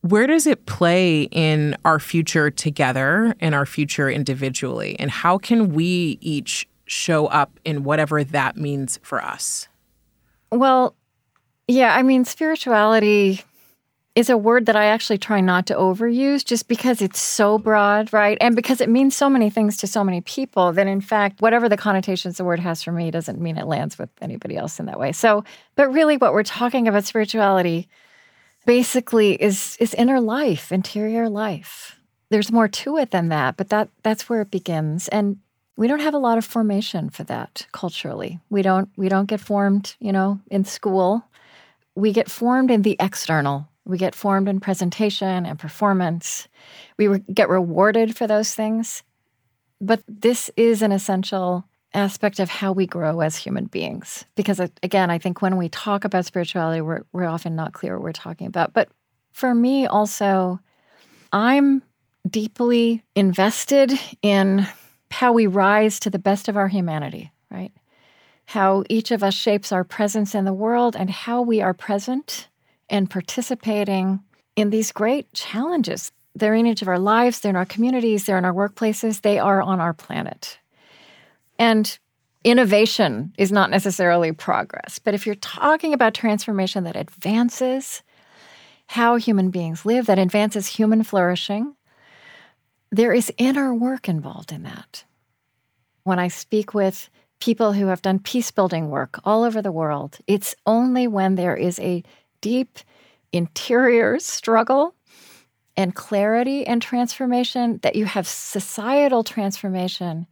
where 0.01 0.27
does 0.27 0.45
it 0.45 0.65
play 0.65 1.23
in 1.31 1.77
our 1.85 1.97
future 1.97 2.51
together 2.51 3.35
and 3.39 3.55
our 3.55 3.65
future 3.65 4.09
individually? 4.09 4.97
And 4.99 5.09
how 5.09 5.37
can 5.37 5.73
we 5.73 6.17
each 6.19 6.67
show 6.93 7.27
up 7.27 7.59
in 7.65 7.83
whatever 7.83 8.23
that 8.23 8.55
means 8.55 8.99
for 9.01 9.21
us? 9.21 9.67
Well, 10.51 10.95
yeah, 11.67 11.95
I 11.95 12.03
mean, 12.03 12.25
spirituality 12.25 13.43
is 14.15 14.29
a 14.29 14.37
word 14.37 14.67
that 14.67 14.75
I 14.75 14.85
actually 14.85 15.17
try 15.17 15.41
not 15.41 15.65
to 15.67 15.75
overuse 15.75 16.45
just 16.45 16.67
because 16.67 17.01
it's 17.01 17.19
so 17.19 17.57
broad, 17.57 18.13
right? 18.13 18.37
And 18.39 18.55
because 18.55 18.79
it 18.79 18.89
means 18.89 19.15
so 19.15 19.27
many 19.27 19.49
things 19.49 19.77
to 19.77 19.87
so 19.87 20.03
many 20.03 20.21
people 20.21 20.71
that, 20.73 20.85
in 20.85 21.01
fact, 21.01 21.41
whatever 21.41 21.67
the 21.67 21.77
connotations 21.77 22.37
the 22.37 22.43
word 22.43 22.59
has 22.59 22.83
for 22.83 22.91
me 22.91 23.09
doesn't 23.09 23.41
mean 23.41 23.57
it 23.57 23.65
lands 23.65 23.97
with 23.97 24.09
anybody 24.21 24.55
else 24.55 24.79
in 24.79 24.85
that 24.85 24.99
way. 24.99 25.13
So, 25.13 25.43
but 25.75 25.91
really, 25.91 26.17
what 26.17 26.33
we're 26.33 26.43
talking 26.43 26.87
about 26.87 27.05
spirituality 27.05 27.87
basically 28.65 29.41
is 29.41 29.77
is 29.79 29.95
inner 29.95 30.21
life, 30.21 30.71
interior 30.71 31.27
life. 31.27 31.99
There's 32.29 32.51
more 32.51 32.67
to 32.67 32.97
it 32.97 33.11
than 33.11 33.29
that, 33.29 33.57
but 33.57 33.69
that 33.69 33.89
that's 34.03 34.29
where 34.29 34.41
it 34.41 34.51
begins. 34.51 35.07
And 35.07 35.37
we 35.75 35.87
don't 35.87 36.01
have 36.01 36.13
a 36.13 36.19
lot 36.19 36.37
of 36.37 36.45
formation 36.45 37.09
for 37.09 37.23
that 37.25 37.65
culturally. 37.71 38.39
We 38.49 38.61
don't 38.61 38.89
we 38.97 39.09
don't 39.09 39.27
get 39.27 39.39
formed, 39.39 39.95
you 39.99 40.11
know, 40.11 40.39
in 40.49 40.65
school. 40.65 41.25
We 41.95 42.11
get 42.11 42.29
formed 42.29 42.71
in 42.71 42.81
the 42.81 42.95
external 42.99 43.67
we 43.85 43.97
get 43.97 44.15
formed 44.15 44.47
in 44.47 44.59
presentation 44.59 45.45
and 45.45 45.59
performance. 45.59 46.47
We 46.97 47.07
re- 47.07 47.23
get 47.33 47.49
rewarded 47.49 48.15
for 48.15 48.27
those 48.27 48.55
things. 48.55 49.03
But 49.81 50.01
this 50.07 50.49
is 50.55 50.81
an 50.81 50.91
essential 50.93 51.65
aspect 51.93 52.39
of 52.39 52.49
how 52.49 52.71
we 52.71 52.87
grow 52.87 53.19
as 53.19 53.35
human 53.35 53.65
beings. 53.65 54.23
Because, 54.35 54.59
uh, 54.59 54.67
again, 54.81 55.09
I 55.09 55.17
think 55.17 55.41
when 55.41 55.57
we 55.57 55.69
talk 55.69 56.05
about 56.05 56.25
spirituality, 56.25 56.81
we're, 56.81 57.03
we're 57.11 57.25
often 57.25 57.55
not 57.55 57.73
clear 57.73 57.97
what 57.97 58.03
we're 58.03 58.13
talking 58.13 58.47
about. 58.47 58.73
But 58.73 58.89
for 59.33 59.53
me, 59.53 59.85
also, 59.85 60.59
I'm 61.33 61.83
deeply 62.27 63.03
invested 63.15 63.91
in 64.21 64.65
how 65.13 65.31
we 65.31 65.47
rise 65.47 65.99
to 65.99 66.09
the 66.09 66.19
best 66.19 66.49
of 66.49 66.57
our 66.57 66.67
humanity, 66.67 67.31
right? 67.49 67.71
How 68.45 68.83
each 68.89 69.11
of 69.11 69.23
us 69.23 69.33
shapes 69.33 69.71
our 69.71 69.83
presence 69.83 70.35
in 70.35 70.43
the 70.43 70.53
world 70.53 70.95
and 70.95 71.09
how 71.09 71.41
we 71.41 71.61
are 71.61 71.73
present 71.73 72.49
and 72.89 73.09
participating 73.09 74.19
in 74.55 74.69
these 74.69 74.91
great 74.91 75.31
challenges. 75.33 76.11
They're 76.35 76.55
in 76.55 76.65
each 76.65 76.81
of 76.81 76.87
our 76.87 76.99
lives, 76.99 77.39
they're 77.39 77.51
in 77.51 77.55
our 77.55 77.65
communities, 77.65 78.25
they're 78.25 78.37
in 78.37 78.45
our 78.45 78.53
workplaces, 78.53 79.21
they 79.21 79.39
are 79.39 79.61
on 79.61 79.79
our 79.79 79.93
planet. 79.93 80.57
And 81.59 81.97
innovation 82.43 83.33
is 83.37 83.51
not 83.51 83.69
necessarily 83.69 84.31
progress, 84.31 84.99
but 84.99 85.13
if 85.13 85.25
you're 85.25 85.35
talking 85.35 85.93
about 85.93 86.13
transformation 86.13 86.83
that 86.85 86.95
advances 86.95 88.01
how 88.87 89.15
human 89.15 89.49
beings 89.49 89.85
live, 89.85 90.07
that 90.07 90.19
advances 90.19 90.67
human 90.67 91.03
flourishing, 91.03 91.75
there 92.93 93.11
is 93.11 93.33
inner 93.39 93.73
work 93.73 94.07
involved 94.07 94.51
in 94.51 94.63
that. 94.63 95.03
When 96.03 96.19
I 96.19 96.27
speak 96.27 96.75
with 96.75 97.09
people 97.39 97.73
who 97.73 97.87
have 97.87 98.03
done 98.03 98.19
peace 98.19 98.51
building 98.51 98.91
work 98.91 99.19
all 99.25 99.43
over 99.43 99.61
the 99.61 99.71
world, 99.71 100.19
it's 100.27 100.55
only 100.67 101.07
when 101.07 101.33
there 101.35 101.55
is 101.55 101.79
a 101.79 102.03
deep 102.41 102.77
interior 103.31 104.19
struggle 104.19 104.93
and 105.75 105.95
clarity 105.95 106.67
and 106.67 106.83
transformation, 106.83 107.79
that 107.81 107.95
you 107.95 108.05
have 108.05 108.27
societal 108.27 109.23
transformation 109.23 110.27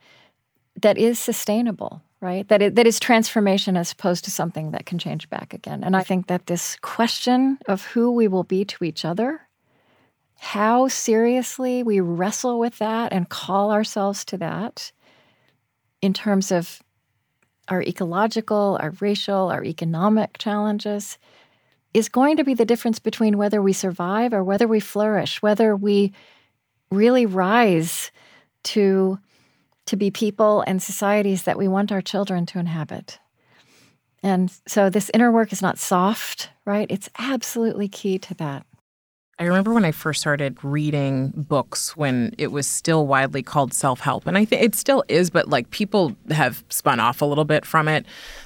that 0.80 1.00
is 1.00 1.18
sustainable, 1.18 2.04
right? 2.20 2.48
That, 2.50 2.62
it, 2.62 2.76
that 2.76 2.86
is 2.86 3.00
transformation 3.00 3.76
as 3.76 3.92
opposed 3.92 4.24
to 4.26 4.32
something 4.32 4.70
that 4.72 4.86
can 4.86 5.00
change 5.00 5.28
back 5.32 5.56
again. 5.56 5.84
And 5.84 5.98
I 5.98 6.04
think 6.04 6.28
that 6.28 6.46
this 6.46 6.78
question 6.82 7.58
of 7.68 7.86
who 7.86 8.12
we 8.12 8.28
will 8.28 8.44
be 8.44 8.66
to 8.66 8.84
each 8.84 9.04
other, 9.04 9.42
how 10.44 10.88
seriously 10.88 11.84
we 11.84 12.00
wrestle 12.00 12.58
with 12.58 12.80
that 12.80 13.14
and 13.14 13.30
call 13.30 13.72
ourselves 13.72 14.26
to 14.26 14.38
that 14.38 14.92
in 16.02 16.14
terms 16.14 16.52
of 16.52 16.82
our 17.68 17.84
ecological, 17.84 18.76
our 18.82 18.92
racial, 19.00 19.52
our 19.52 19.64
economic 19.64 20.40
challenges 20.40 21.20
is 21.94 22.10
going 22.10 22.38
to 22.38 22.44
be 22.44 22.56
the 22.56 22.66
difference 22.66 22.98
between 22.98 23.38
whether 23.38 23.62
we 23.62 23.72
survive 23.72 24.34
or 24.34 24.44
whether 24.44 24.68
we 24.68 24.80
flourish, 24.80 25.44
whether 25.44 25.76
we 25.76 26.12
really 26.90 27.28
rise 27.28 28.10
to 28.64 29.20
to 29.86 29.96
be 29.96 30.10
people 30.10 30.64
and 30.66 30.82
societies 30.82 31.44
that 31.44 31.58
we 31.58 31.68
want 31.68 31.92
our 31.92 32.02
children 32.02 32.48
to 32.48 32.58
inhabit. 32.58 33.20
And 34.24 34.52
so 34.68 34.90
this 34.90 35.12
inner 35.14 35.32
work 35.32 35.54
is 35.54 35.62
not 35.62 35.78
soft, 35.78 36.50
right? 36.66 36.88
It's 36.90 37.10
absolutely 37.20 37.88
key 37.88 38.18
to 38.18 38.34
that. 38.36 38.66
I 39.42 39.46
remember 39.46 39.74
when 39.74 39.86
I 39.86 39.92
first 39.92 40.22
started 40.22 40.64
reading 40.64 41.34
books 41.36 41.98
when 41.98 42.36
it 42.38 42.52
was 42.52 42.68
still 42.68 43.08
widely 43.08 43.42
called 43.42 43.74
self 43.74 44.00
help. 44.00 44.28
And 44.28 44.38
I 44.38 44.46
think 44.46 44.62
it 44.62 44.76
still 44.76 45.04
is, 45.08 45.32
but 45.32 45.48
like 45.48 45.72
people 45.72 46.16
have 46.30 46.64
spun 46.70 47.00
off 47.00 47.24
a 47.24 47.26
little 47.26 47.44
bit 47.44 47.66
from 47.66 47.88
it. 47.88 48.06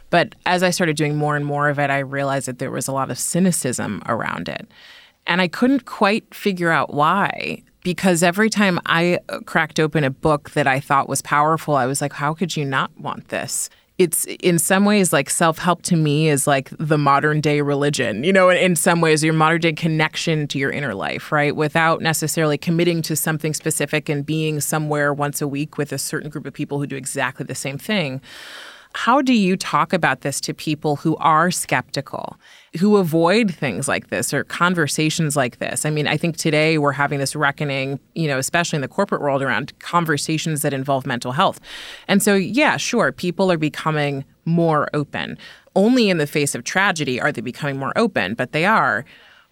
But 0.10 0.36
as 0.46 0.64
I 0.64 0.70
started 0.70 0.96
doing 0.96 1.18
more 1.18 1.36
and 1.36 1.46
more 1.46 1.68
of 1.68 1.80
it, 1.80 1.90
I 1.90 2.00
realized 2.00 2.48
that 2.48 2.60
there 2.60 2.72
was 2.72 2.88
a 2.88 2.94
lot 2.94 3.12
of 3.12 3.20
cynicism 3.20 4.04
around 4.06 4.48
it. 4.48 4.70
And 5.28 5.42
I 5.42 5.50
couldn't 5.50 5.84
quite 5.84 6.34
figure 6.34 6.72
out 6.72 6.94
why. 6.94 7.64
Because 7.84 8.24
every 8.24 8.50
time 8.50 8.80
I 8.86 9.20
uh, 9.28 9.42
cracked 9.42 9.82
open 9.82 10.06
a 10.06 10.10
book 10.10 10.52
that 10.52 10.66
I 10.66 10.80
thought 10.80 11.10
was 11.10 11.22
powerful, 11.22 11.76
I 11.76 11.88
was 11.88 12.00
like, 12.00 12.14
how 12.14 12.34
could 12.34 12.56
you 12.56 12.64
not 12.64 12.98
want 12.98 13.28
this? 13.28 13.70
It's 13.98 14.26
in 14.26 14.60
some 14.60 14.84
ways 14.84 15.14
like 15.14 15.30
self-help 15.30 15.82
to 15.84 15.96
me 15.96 16.28
is 16.28 16.46
like 16.46 16.70
the 16.78 16.98
modern 16.98 17.40
day 17.40 17.62
religion 17.62 18.24
you 18.24 18.34
know 18.34 18.50
in 18.50 18.76
some 18.76 19.02
ways 19.02 19.24
your 19.24 19.34
modern 19.34 19.62
day 19.62 19.74
connection 19.74 20.48
to 20.48 20.58
your 20.58 20.72
inner 20.72 20.94
life 20.94 21.32
right? 21.32 21.56
Without 21.56 22.02
necessarily 22.02 22.58
committing 22.58 23.02
to 23.04 23.16
something 23.16 23.54
specific 23.54 24.10
and 24.10 24.26
being 24.26 24.60
somewhere 24.60 25.14
once 25.14 25.42
a 25.42 25.48
week 25.48 25.78
with 25.78 25.92
a 25.92 25.98
certain 25.98 26.30
group 26.30 26.46
of 26.46 26.54
people 26.54 26.80
who 26.80 26.88
do 26.88 26.96
exactly 26.96 27.46
the 27.46 27.56
same 27.56 27.78
thing 27.78 28.22
how 28.96 29.22
do 29.22 29.34
you 29.34 29.58
talk 29.58 29.92
about 29.92 30.22
this 30.22 30.40
to 30.40 30.54
people 30.54 30.96
who 30.96 31.18
are 31.18 31.52
skeptical, 31.52 32.38
who 32.80 32.96
avoid 32.96 33.54
things 33.54 33.90
like 33.90 34.08
this 34.08 34.34
or 34.34 34.46
conversations 34.46 35.36
like 35.36 35.60
this? 35.60 35.86
I 35.86 35.90
mean, 35.90 36.08
I 36.08 36.16
think 36.16 36.38
today 36.38 36.78
we're 36.78 36.94
having 36.94 37.20
this 37.20 37.36
reckoning, 37.36 38.00
you 38.14 38.26
know, 38.30 38.38
especially 38.38 38.78
in 38.78 38.82
the 38.82 38.88
corporate 38.88 39.22
world 39.22 39.42
around 39.42 39.78
conversations 39.80 40.62
that 40.62 40.74
involve 40.74 41.06
mental 41.06 41.34
health. 41.34 41.60
And 42.08 42.24
so, 42.24 42.36
yeah, 42.36 42.78
sure, 42.78 43.12
people 43.12 43.52
are 43.52 43.58
becoming 43.58 44.24
more 44.46 44.88
open. 44.94 45.38
Only 45.76 46.10
in 46.10 46.18
the 46.18 46.28
face 46.28 46.56
of 46.56 46.64
tragedy 46.64 47.20
are 47.20 47.34
they 47.34 47.42
becoming 47.42 47.78
more 47.78 47.92
open, 47.98 48.34
but 48.34 48.54
they 48.54 48.64
are. 48.64 49.04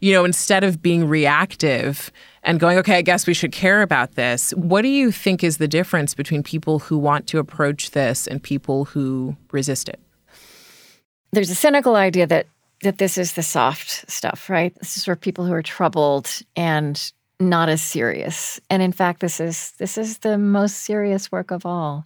You 0.03 0.11
know, 0.11 0.25
instead 0.25 0.63
of 0.63 0.81
being 0.81 1.07
reactive, 1.07 2.11
and 2.43 2.59
going, 2.59 2.77
okay, 2.77 2.97
I 2.97 3.01
guess 3.01 3.25
we 3.25 3.33
should 3.33 3.51
care 3.51 3.81
about 3.81 4.15
this. 4.15 4.51
What 4.51 4.81
do 4.81 4.89
you 4.89 5.11
think 5.11 5.43
is 5.43 5.57
the 5.57 5.67
difference 5.67 6.13
between 6.13 6.43
people 6.43 6.79
who 6.79 6.97
want 6.97 7.25
to 7.27 7.39
approach 7.39 7.91
this 7.91 8.27
and 8.27 8.43
people 8.43 8.85
who 8.85 9.35
resist 9.51 9.89
it? 9.89 9.99
There's 11.31 11.49
a 11.49 11.55
cynical 11.55 11.95
idea 11.95 12.27
that 12.27 12.47
that 12.81 12.97
this 12.97 13.17
is 13.17 13.33
the 13.33 13.43
soft 13.43 14.11
stuff, 14.11 14.49
right? 14.49 14.75
This 14.75 14.97
is 14.97 15.05
for 15.05 15.15
people 15.15 15.45
who 15.45 15.53
are 15.53 15.61
troubled 15.61 16.29
and 16.57 17.13
not 17.39 17.69
as 17.69 17.81
serious. 17.81 18.59
And 18.69 18.83
in 18.83 18.91
fact, 18.91 19.21
this 19.21 19.39
is 19.39 19.71
this 19.77 19.97
is 19.97 20.17
the 20.19 20.37
most 20.37 20.79
serious 20.79 21.31
work 21.31 21.51
of 21.51 21.65
all. 21.65 22.05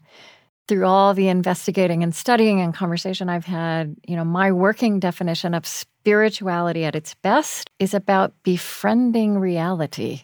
Through 0.67 0.86
all 0.86 1.13
the 1.13 1.29
investigating 1.29 2.03
and 2.03 2.13
studying 2.13 2.59
and 2.59 2.74
conversation 2.74 3.29
I've 3.29 3.45
had, 3.45 3.95
you 4.05 4.15
know, 4.15 4.25
my 4.25 4.51
working 4.51 5.00
definition 5.00 5.53
of 5.53 5.65
spirituality 5.65 6.83
at 6.83 6.95
its 6.95 7.13
best 7.15 7.69
is 7.79 7.93
about 7.93 8.33
befriending 8.43 9.38
reality 9.38 10.24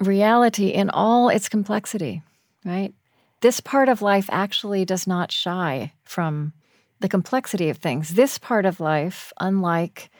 reality 0.00 0.68
in 0.68 0.90
all 0.90 1.28
its 1.28 1.48
complexity, 1.48 2.22
right? 2.64 2.94
This 3.40 3.60
part 3.60 3.88
of 3.88 4.02
life 4.02 4.28
actually 4.30 4.84
does 4.84 5.06
not 5.06 5.32
shy 5.32 5.92
from 6.04 6.52
the 7.00 7.08
complexity 7.08 7.68
of 7.70 7.78
things. 7.78 8.10
This 8.10 8.38
part 8.38 8.66
of 8.66 8.80
life, 8.80 9.32
unlike 9.40 10.10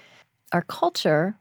our 0.53 0.63
culture, 0.63 1.37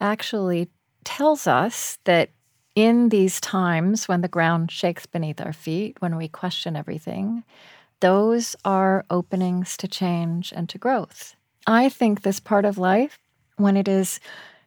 actually 0.00 0.68
tells 1.04 1.46
us 1.46 1.98
that 2.04 2.30
in 2.76 3.08
these 3.08 3.40
times 3.40 4.06
when 4.06 4.20
the 4.20 4.28
ground 4.28 4.70
shakes 4.70 5.06
beneath 5.06 5.40
our 5.40 5.54
feet, 5.54 5.96
when 6.00 6.16
we 6.16 6.28
question 6.28 6.76
everything, 6.76 7.42
those 8.00 8.54
are 8.64 9.04
openings 9.10 9.76
to 9.78 9.88
change 9.88 10.52
and 10.54 10.68
to 10.68 10.78
growth. 10.78 11.34
I 11.66 11.88
think 11.88 12.22
this 12.22 12.38
part 12.38 12.66
of 12.66 12.78
life, 12.78 13.18
when 13.56 13.76
it 13.76 13.88
is 13.88 14.20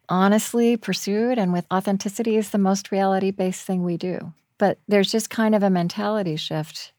honestly 0.08 0.76
pursued 0.76 1.38
and 1.38 1.52
with 1.52 1.66
authenticity, 1.72 2.36
is 2.36 2.50
the 2.50 2.58
most 2.58 2.90
reality 2.90 3.30
based 3.30 3.64
thing 3.64 3.84
we 3.84 3.96
do. 3.96 4.34
But 4.58 4.78
there's 4.88 5.12
just 5.12 5.30
kind 5.30 5.54
of 5.54 5.62
a 5.62 5.70
mentality 5.70 6.36
shift. 6.36 6.92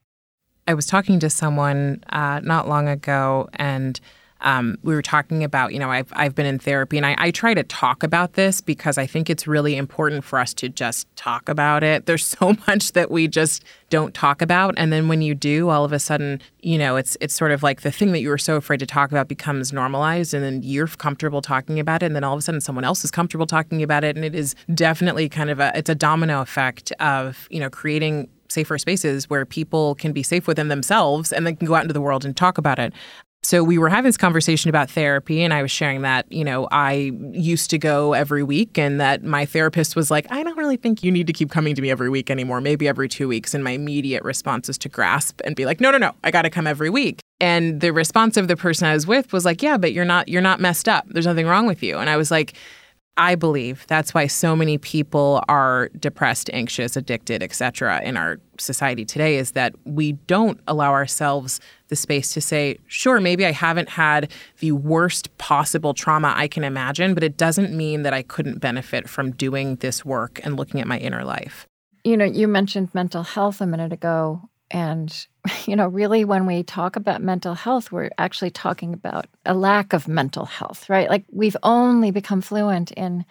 I 0.66 0.74
was 0.74 0.86
talking 0.86 1.20
to 1.20 1.30
someone 1.30 2.04
uh, 2.10 2.40
not 2.42 2.70
long 2.70 2.88
ago, 2.88 3.50
and 3.54 4.00
um, 4.42 4.78
we 4.84 4.94
were 4.94 5.02
talking 5.02 5.44
about, 5.44 5.74
you 5.74 5.80
know, 5.80 5.92
I've, 5.92 6.12
I've 6.14 6.36
been 6.36 6.46
in 6.46 6.60
therapy 6.60 6.98
and 6.98 7.06
I, 7.06 7.16
I 7.18 7.32
try 7.32 7.54
to 7.54 7.64
talk 7.64 8.04
about 8.04 8.34
this 8.34 8.62
because 8.62 8.98
I 8.98 9.06
think 9.06 9.30
it's 9.30 9.48
really 9.48 9.76
important 9.76 10.24
for 10.24 10.40
us 10.40 10.54
to 10.56 10.70
just 10.70 11.08
talk 11.16 11.48
about 11.48 11.84
it. 11.84 12.06
There's 12.06 12.26
so 12.26 12.56
much 12.68 12.94
that 12.94 13.12
we 13.12 13.28
just 13.28 13.64
don't 13.90 14.14
talk 14.14 14.42
about. 14.42 14.74
And 14.78 14.92
then 14.92 15.08
when 15.08 15.22
you 15.22 15.36
do, 15.36 15.70
all 15.70 15.86
of 15.86 15.94
a 15.94 16.00
sudden, 16.00 16.42
you 16.62 16.78
know, 16.78 16.96
it's 16.96 17.18
it's 17.22 17.34
sort 17.34 17.52
of 17.52 17.62
like 17.62 17.82
the 17.82 17.92
thing 17.92 18.12
that 18.14 18.20
you 18.20 18.30
were 18.30 18.38
so 18.38 18.56
afraid 18.56 18.80
to 18.80 18.86
talk 18.86 19.12
about 19.12 19.28
becomes 19.28 19.72
normalized 19.72 20.34
and 20.34 20.44
then 20.44 20.62
you're 20.64 20.88
comfortable 20.88 21.42
talking 21.42 21.80
about 21.80 22.02
it. 22.02 22.08
And 22.08 22.16
then 22.16 22.24
all 22.24 22.34
of 22.34 22.40
a 22.40 22.42
sudden 22.42 22.62
someone 22.62 22.84
else 22.84 23.04
is 23.04 23.12
comfortable 23.12 23.46
talking 23.46 23.84
about 23.84 24.04
it. 24.04 24.16
And 24.16 24.26
it 24.26 24.34
is 24.34 24.56
definitely 24.74 25.30
kind 25.30 25.50
of 25.50 25.60
a 25.60 25.72
it's 25.76 25.90
a 25.90 25.96
domino 25.96 26.42
effect 26.42 26.92
of, 27.00 27.48
you 27.52 27.60
know, 27.60 27.70
creating 27.70 28.30
safer 28.52 28.78
spaces 28.78 29.30
where 29.30 29.46
people 29.46 29.96
can 29.96 30.12
be 30.12 30.24
safe 30.24 30.46
within 30.46 30.68
themselves 30.68 31.32
and 31.32 31.48
then 31.48 31.56
can 31.56 31.68
go 31.68 31.76
out 31.76 31.84
into 31.84 31.94
the 31.94 32.02
world 32.02 32.26
and 32.26 32.36
talk 32.36 32.58
about 32.58 32.80
it. 32.80 32.94
So 33.44 33.64
we 33.64 33.80
were 33.80 33.90
having 33.90 34.08
this 34.08 34.18
conversation 34.18 34.70
about 34.70 34.90
therapy, 34.90 35.42
and 35.42 35.52
I 35.52 35.64
was 35.64 35.72
sharing 35.72 36.04
that, 36.04 36.32
you 36.32 36.44
know, 36.44 36.68
I 36.72 37.12
used 37.32 37.72
to 37.72 37.80
go 37.80 38.14
every 38.14 38.44
week, 38.44 38.78
and 38.78 39.02
that 39.02 39.24
my 39.24 39.46
therapist 39.46 39.96
was 39.96 40.12
like, 40.12 40.32
I 40.32 40.44
don't 40.44 40.58
really 40.58 40.78
think 40.78 41.04
you 41.04 41.12
need 41.12 41.26
to 41.26 41.34
keep 41.34 41.50
coming 41.50 41.74
to 41.74 41.82
me 41.82 41.90
every 41.90 42.10
week 42.10 42.30
anymore, 42.30 42.62
maybe 42.62 42.88
every 42.88 43.10
two 43.10 43.28
weeks. 43.28 43.56
And 43.56 43.64
my 43.64 43.72
immediate 43.72 44.24
response 44.24 44.70
is 44.70 44.78
to 44.80 44.90
grasp 44.90 45.42
and 45.44 45.56
be 45.56 45.66
like, 45.66 45.82
no, 45.82 45.90
no, 45.90 45.98
no, 45.98 46.14
I 46.24 46.30
got 46.30 46.44
to 46.44 46.52
come 46.52 46.68
every 46.68 46.92
week. 46.92 47.20
And 47.40 47.82
the 47.82 47.92
response 47.92 48.38
of 48.38 48.48
the 48.48 48.56
person 48.56 48.88
I 48.88 48.94
was 48.94 49.08
with 49.08 49.34
was 49.34 49.44
like, 49.44 49.64
yeah, 49.64 49.78
but 49.78 49.92
you're 49.92 50.06
not, 50.06 50.28
you're 50.28 50.42
not 50.42 50.60
messed 50.60 50.88
up. 50.88 51.08
There's 51.08 51.26
nothing 51.26 51.48
wrong 51.48 51.66
with 51.66 51.82
you. 51.82 51.98
And 51.98 52.12
I 52.12 52.18
was 52.18 52.30
like, 52.30 52.54
I 53.18 53.36
believe 53.36 53.86
that's 53.88 54.14
why 54.14 54.28
so 54.28 54.56
many 54.56 54.78
people 54.78 55.44
are 55.50 55.90
depressed, 56.00 56.50
anxious, 56.54 56.96
addicted, 56.96 57.44
etc. 57.44 58.02
in 58.04 58.16
our 58.16 58.40
society 58.58 59.04
today 59.04 59.38
is 59.38 59.52
that 59.52 59.76
we 59.86 60.14
don't 60.14 60.60
allow 60.68 60.92
ourselves 60.92 61.60
the 61.90 61.96
space 61.96 62.34
to 62.34 62.42
say, 62.42 62.80
sure, 62.88 63.20
maybe 63.20 63.46
I 63.46 63.52
haven't 63.52 63.90
had 63.90 64.32
the 64.60 64.72
worst 64.72 65.36
possible 65.38 65.94
trauma 65.94 66.34
I 66.36 66.48
can 66.48 66.64
imagine, 66.64 67.14
but 67.14 67.24
it 67.24 67.38
doesn't 67.38 67.76
mean 67.76 68.04
that 68.04 68.14
I 68.14 68.22
couldn't 68.22 68.60
benefit 68.60 69.10
from 69.10 69.32
doing 69.32 69.76
this 69.78 70.06
work 70.06 70.40
and 70.44 70.56
looking 70.56 70.80
at 70.80 70.88
my 70.88 70.98
inner 70.98 71.26
life. 71.26 71.68
You 72.04 72.16
know, 72.18 72.26
you 72.26 72.48
mentioned 72.48 72.90
mental 72.94 73.24
health 73.24 73.62
a 73.62 73.68
minute 73.68 73.92
ago. 73.92 74.50
And, 74.72 75.28
you 75.66 75.76
know, 75.76 75.88
really, 75.88 76.26
when 76.26 76.46
we 76.46 76.64
talk 76.64 76.96
about 76.96 77.22
mental 77.22 77.54
health, 77.54 77.92
we're 77.92 78.12
actually 78.18 78.52
talking 78.52 78.94
about 78.94 79.28
a 79.46 79.54
lack 79.54 79.94
of 79.94 80.08
mental 80.08 80.46
health, 80.46 80.90
right? 80.90 81.10
Like 81.10 81.26
we've 81.32 81.58
only 81.64 82.12
become 82.12 82.42
fluent 82.42 82.92
in 82.92 83.26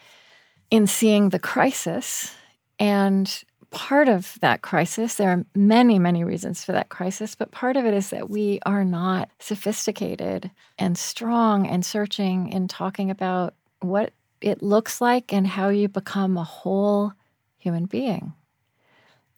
in 0.71 0.87
seeing 0.87 1.31
the 1.31 1.39
crisis 1.39 2.35
and 2.79 3.45
part 3.71 4.09
of 4.09 4.37
that 4.41 4.63
crisis 4.63 5.15
there 5.15 5.31
are 5.31 5.45
many 5.55 5.99
many 5.99 6.25
reasons 6.25 6.65
for 6.65 6.73
that 6.73 6.89
crisis 6.89 7.37
but 7.37 7.53
part 7.53 7.77
of 7.77 7.85
it 7.87 7.95
is 7.95 8.11
that 8.11 8.29
we 8.29 8.59
are 8.67 8.85
not 8.85 9.29
sophisticated 9.39 10.51
and 10.79 10.99
strong 10.99 11.67
and 11.67 11.85
searching 11.85 12.49
in 12.53 12.67
talking 12.67 13.11
about 13.11 13.55
what 13.81 14.13
it 14.41 14.63
looks 14.63 15.01
like 15.01 15.33
and 15.33 15.47
how 15.47 15.69
you 15.69 15.89
become 15.89 16.37
a 16.37 16.45
whole 16.45 17.13
human 17.59 17.87
being 17.87 18.33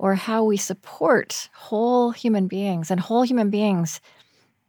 or 0.02 0.16
how 0.16 0.42
we 0.42 0.56
support 0.56 1.48
whole 1.54 2.10
human 2.10 2.48
beings. 2.48 2.90
And 2.90 2.98
whole 2.98 3.22
human 3.22 3.50
beings 3.50 4.00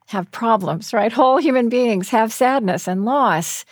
have 0.05 0.29
problems, 0.29 0.93
right? 0.93 1.11
Whole 1.21 1.37
human 1.37 1.69
beings 1.69 2.09
have 2.09 2.31
sadness 2.31 2.87
and 2.87 3.03
loss, 3.03 3.65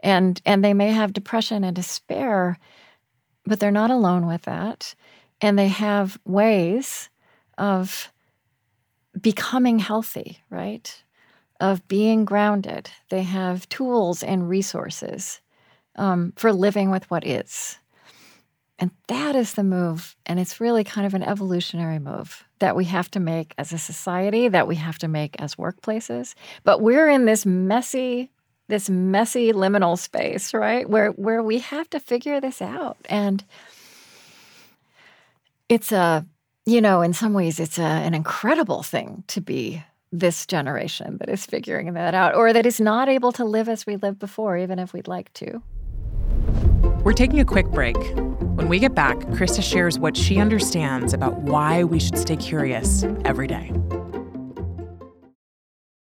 and, 0.00 0.42
and 0.44 0.62
they 0.62 0.74
may 0.74 0.90
have 0.90 1.14
depression 1.14 1.64
and 1.64 1.74
despair, 1.74 2.58
but 3.46 3.60
they're 3.60 3.70
not 3.70 3.90
alone 3.90 4.26
with 4.26 4.42
that. 4.42 4.94
And 5.40 5.58
they 5.58 5.68
have 5.68 6.18
ways 6.26 7.08
of 7.56 8.12
becoming 9.18 9.78
healthy, 9.78 10.40
right? 10.50 11.02
Of 11.60 11.88
being 11.88 12.26
grounded. 12.26 12.90
They 13.08 13.22
have 13.22 13.66
tools 13.70 14.22
and 14.22 14.50
resources 14.50 15.40
um, 15.94 16.34
for 16.36 16.52
living 16.52 16.90
with 16.90 17.10
what 17.10 17.26
is. 17.26 17.78
And 18.78 18.90
that 19.08 19.34
is 19.34 19.54
the 19.54 19.64
move. 19.64 20.16
And 20.26 20.38
it's 20.38 20.60
really 20.60 20.84
kind 20.84 21.06
of 21.06 21.14
an 21.14 21.22
evolutionary 21.22 21.98
move 21.98 22.44
that 22.58 22.76
we 22.76 22.84
have 22.86 23.10
to 23.12 23.20
make 23.20 23.54
as 23.58 23.72
a 23.72 23.78
society, 23.78 24.48
that 24.48 24.68
we 24.68 24.76
have 24.76 24.98
to 24.98 25.08
make 25.08 25.40
as 25.40 25.54
workplaces. 25.54 26.34
But 26.64 26.80
we're 26.80 27.08
in 27.08 27.24
this 27.24 27.46
messy, 27.46 28.30
this 28.68 28.90
messy 28.90 29.52
liminal 29.52 29.98
space, 29.98 30.52
right? 30.52 30.88
Where 30.88 31.10
where 31.12 31.42
we 31.42 31.58
have 31.60 31.88
to 31.90 32.00
figure 32.00 32.40
this 32.40 32.60
out. 32.60 32.98
And 33.08 33.44
it's 35.68 35.90
a, 35.90 36.26
you 36.66 36.80
know, 36.80 37.00
in 37.00 37.14
some 37.14 37.32
ways 37.32 37.58
it's 37.58 37.78
a, 37.78 37.82
an 37.82 38.12
incredible 38.12 38.82
thing 38.82 39.24
to 39.28 39.40
be 39.40 39.82
this 40.12 40.46
generation 40.46 41.16
that 41.18 41.28
is 41.28 41.46
figuring 41.46 41.92
that 41.94 42.14
out 42.14 42.34
or 42.34 42.52
that 42.52 42.66
is 42.66 42.80
not 42.80 43.08
able 43.08 43.32
to 43.32 43.44
live 43.44 43.68
as 43.68 43.86
we 43.86 43.96
lived 43.96 44.18
before, 44.18 44.56
even 44.56 44.78
if 44.78 44.92
we'd 44.92 45.08
like 45.08 45.32
to. 45.34 45.62
We're 47.04 47.12
taking 47.12 47.40
a 47.40 47.44
quick 47.44 47.66
break. 47.66 47.96
When 48.56 48.70
we 48.70 48.78
get 48.78 48.94
back, 48.94 49.18
Krista 49.36 49.62
shares 49.62 49.98
what 49.98 50.16
she 50.16 50.40
understands 50.40 51.12
about 51.12 51.36
why 51.42 51.84
we 51.84 52.00
should 52.00 52.16
stay 52.16 52.36
curious 52.36 53.04
every 53.26 53.46
day. 53.46 53.70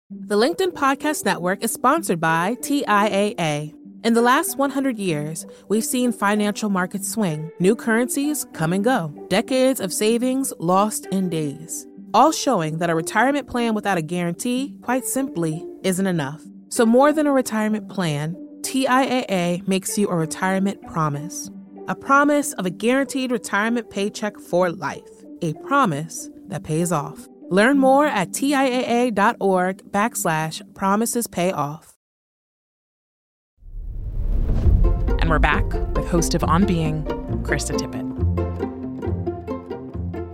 The 0.09 0.37
LinkedIn 0.37 0.71
Podcast 0.71 1.25
Network 1.25 1.61
is 1.61 1.73
sponsored 1.73 2.21
by 2.21 2.55
TIAA. 2.61 3.73
In 4.05 4.13
the 4.13 4.21
last 4.21 4.57
100 4.57 4.97
years, 4.97 5.45
we've 5.67 5.83
seen 5.83 6.13
financial 6.13 6.69
markets 6.69 7.11
swing, 7.11 7.51
new 7.59 7.75
currencies 7.75 8.45
come 8.53 8.71
and 8.71 8.81
go, 8.81 9.13
decades 9.27 9.81
of 9.81 9.91
savings 9.91 10.53
lost 10.57 11.05
in 11.07 11.27
days, 11.27 11.85
all 12.13 12.31
showing 12.31 12.77
that 12.77 12.89
a 12.89 12.95
retirement 12.95 13.49
plan 13.49 13.73
without 13.73 13.97
a 13.97 14.01
guarantee, 14.01 14.77
quite 14.83 15.03
simply, 15.03 15.65
isn't 15.83 16.07
enough. 16.07 16.41
So, 16.69 16.85
more 16.85 17.11
than 17.11 17.27
a 17.27 17.33
retirement 17.33 17.89
plan, 17.89 18.37
TIAA 18.61 19.67
makes 19.67 19.97
you 19.97 20.07
a 20.07 20.15
retirement 20.15 20.81
promise. 20.87 21.49
A 21.89 21.95
promise 21.95 22.51
of 22.55 22.65
a 22.65 22.69
guaranteed 22.69 23.31
retirement 23.31 23.89
paycheck 23.89 24.37
for 24.41 24.69
life. 24.69 25.23
A 25.41 25.53
promise 25.53 26.29
that 26.49 26.63
pays 26.65 26.91
off. 26.91 27.29
Learn 27.49 27.79
more 27.79 28.05
at 28.05 28.31
TIAA.org 28.31 29.89
backslash 29.89 30.61
promises 30.75 31.27
pay 31.27 31.53
off. 31.53 31.93
And 35.19 35.29
we're 35.29 35.39
back 35.39 35.63
with 35.95 36.09
host 36.09 36.35
of 36.35 36.43
On 36.43 36.65
Being, 36.65 37.05
Krista 37.43 37.77
Tippett. 37.77 38.05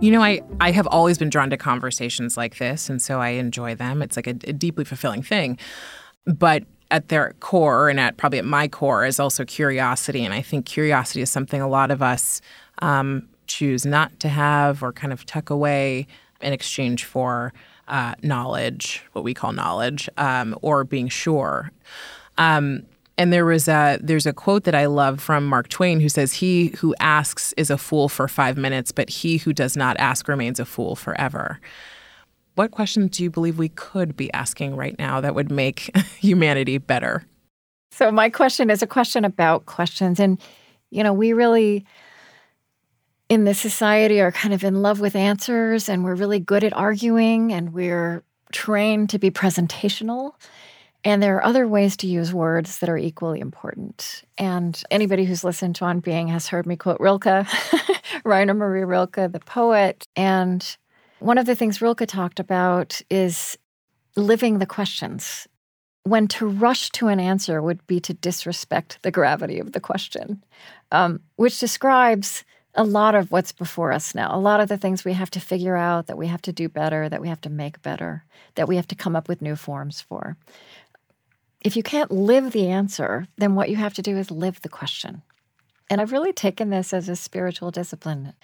You 0.02 0.10
know, 0.10 0.24
I, 0.24 0.40
I 0.60 0.72
have 0.72 0.88
always 0.88 1.18
been 1.18 1.30
drawn 1.30 1.50
to 1.50 1.56
conversations 1.56 2.36
like 2.36 2.58
this, 2.58 2.90
and 2.90 3.00
so 3.00 3.20
I 3.20 3.28
enjoy 3.28 3.76
them. 3.76 4.02
It's 4.02 4.16
like 4.16 4.26
a, 4.26 4.34
a 4.48 4.52
deeply 4.52 4.84
fulfilling 4.84 5.22
thing. 5.22 5.58
But 6.26 6.64
at 6.94 7.08
their 7.08 7.34
core 7.40 7.88
and 7.88 7.98
at 7.98 8.16
probably 8.16 8.38
at 8.38 8.44
my 8.44 8.68
core 8.68 9.04
is 9.04 9.18
also 9.18 9.44
curiosity. 9.44 10.24
And 10.24 10.32
I 10.32 10.40
think 10.40 10.64
curiosity 10.64 11.22
is 11.22 11.30
something 11.30 11.60
a 11.60 11.66
lot 11.66 11.90
of 11.90 12.02
us 12.02 12.40
um, 12.82 13.28
choose 13.48 13.84
not 13.84 14.20
to 14.20 14.28
have 14.28 14.80
or 14.80 14.92
kind 14.92 15.12
of 15.12 15.26
tuck 15.26 15.50
away 15.50 16.06
in 16.40 16.52
exchange 16.52 17.04
for 17.04 17.52
uh, 17.88 18.14
knowledge, 18.22 19.02
what 19.12 19.24
we 19.24 19.34
call 19.34 19.52
knowledge, 19.52 20.08
um, 20.18 20.56
or 20.62 20.84
being 20.84 21.08
sure. 21.08 21.72
Um, 22.38 22.84
and 23.18 23.32
there 23.32 23.44
was 23.44 23.66
a 23.66 23.98
there's 24.00 24.26
a 24.26 24.32
quote 24.32 24.62
that 24.64 24.74
I 24.76 24.86
love 24.86 25.20
from 25.20 25.46
Mark 25.46 25.68
Twain 25.68 25.98
who 25.98 26.08
says, 26.08 26.34
"He 26.34 26.68
who 26.78 26.94
asks 27.00 27.52
is 27.56 27.70
a 27.70 27.78
fool 27.78 28.08
for 28.08 28.28
five 28.28 28.56
minutes, 28.56 28.92
but 28.92 29.08
he 29.08 29.38
who 29.38 29.52
does 29.52 29.76
not 29.76 29.96
ask 29.98 30.28
remains 30.28 30.60
a 30.60 30.64
fool 30.64 30.96
forever." 30.96 31.60
What 32.54 32.70
questions 32.70 33.16
do 33.16 33.22
you 33.22 33.30
believe 33.30 33.58
we 33.58 33.68
could 33.68 34.16
be 34.16 34.32
asking 34.32 34.76
right 34.76 34.96
now 34.98 35.20
that 35.20 35.34
would 35.34 35.50
make 35.50 35.94
humanity 36.18 36.78
better? 36.78 37.24
So, 37.90 38.10
my 38.10 38.28
question 38.28 38.70
is 38.70 38.82
a 38.82 38.86
question 38.86 39.24
about 39.24 39.66
questions. 39.66 40.18
And, 40.18 40.40
you 40.90 41.02
know, 41.02 41.12
we 41.12 41.32
really, 41.32 41.84
in 43.28 43.44
this 43.44 43.60
society, 43.60 44.20
are 44.20 44.32
kind 44.32 44.52
of 44.52 44.64
in 44.64 44.82
love 44.82 45.00
with 45.00 45.14
answers 45.14 45.88
and 45.88 46.04
we're 46.04 46.14
really 46.14 46.40
good 46.40 46.64
at 46.64 46.72
arguing 46.72 47.52
and 47.52 47.72
we're 47.72 48.24
trained 48.52 49.10
to 49.10 49.18
be 49.18 49.30
presentational. 49.30 50.32
And 51.04 51.22
there 51.22 51.36
are 51.36 51.44
other 51.44 51.68
ways 51.68 51.96
to 51.98 52.06
use 52.06 52.32
words 52.32 52.78
that 52.78 52.88
are 52.88 52.96
equally 52.96 53.38
important. 53.38 54.24
And 54.38 54.82
anybody 54.90 55.24
who's 55.24 55.44
listened 55.44 55.76
to 55.76 55.84
On 55.84 56.00
Being 56.00 56.28
has 56.28 56.48
heard 56.48 56.66
me 56.66 56.76
quote 56.76 56.98
Rilke, 56.98 57.46
Rainer 58.24 58.54
Maria 58.54 58.86
Rilke, 58.86 59.30
the 59.30 59.42
poet. 59.44 60.08
And 60.16 60.76
one 61.24 61.38
of 61.38 61.46
the 61.46 61.54
things 61.54 61.80
Rilke 61.80 62.06
talked 62.06 62.38
about 62.38 63.00
is 63.08 63.56
living 64.14 64.58
the 64.58 64.66
questions. 64.66 65.48
When 66.02 66.28
to 66.28 66.46
rush 66.46 66.90
to 66.90 67.08
an 67.08 67.18
answer 67.18 67.62
would 67.62 67.84
be 67.86 67.98
to 68.00 68.12
disrespect 68.12 68.98
the 69.00 69.10
gravity 69.10 69.58
of 69.58 69.72
the 69.72 69.80
question, 69.80 70.44
um, 70.92 71.20
which 71.36 71.58
describes 71.58 72.44
a 72.74 72.84
lot 72.84 73.14
of 73.14 73.30
what's 73.30 73.52
before 73.52 73.90
us 73.90 74.14
now, 74.14 74.36
a 74.36 74.38
lot 74.38 74.60
of 74.60 74.68
the 74.68 74.76
things 74.76 75.02
we 75.02 75.14
have 75.14 75.30
to 75.30 75.40
figure 75.40 75.76
out, 75.76 76.08
that 76.08 76.18
we 76.18 76.26
have 76.26 76.42
to 76.42 76.52
do 76.52 76.68
better, 76.68 77.08
that 77.08 77.22
we 77.22 77.28
have 77.28 77.40
to 77.40 77.48
make 77.48 77.80
better, 77.80 78.24
that 78.56 78.68
we 78.68 78.76
have 78.76 78.88
to 78.88 78.94
come 78.94 79.16
up 79.16 79.26
with 79.26 79.40
new 79.40 79.56
forms 79.56 80.02
for. 80.02 80.36
If 81.62 81.74
you 81.74 81.82
can't 81.82 82.10
live 82.10 82.52
the 82.52 82.68
answer, 82.68 83.26
then 83.38 83.54
what 83.54 83.70
you 83.70 83.76
have 83.76 83.94
to 83.94 84.02
do 84.02 84.18
is 84.18 84.30
live 84.30 84.60
the 84.60 84.68
question. 84.68 85.22
And 85.88 86.02
I've 86.02 86.12
really 86.12 86.34
taken 86.34 86.68
this 86.68 86.92
as 86.92 87.08
a 87.08 87.16
spiritual 87.16 87.70
discipline. 87.70 88.34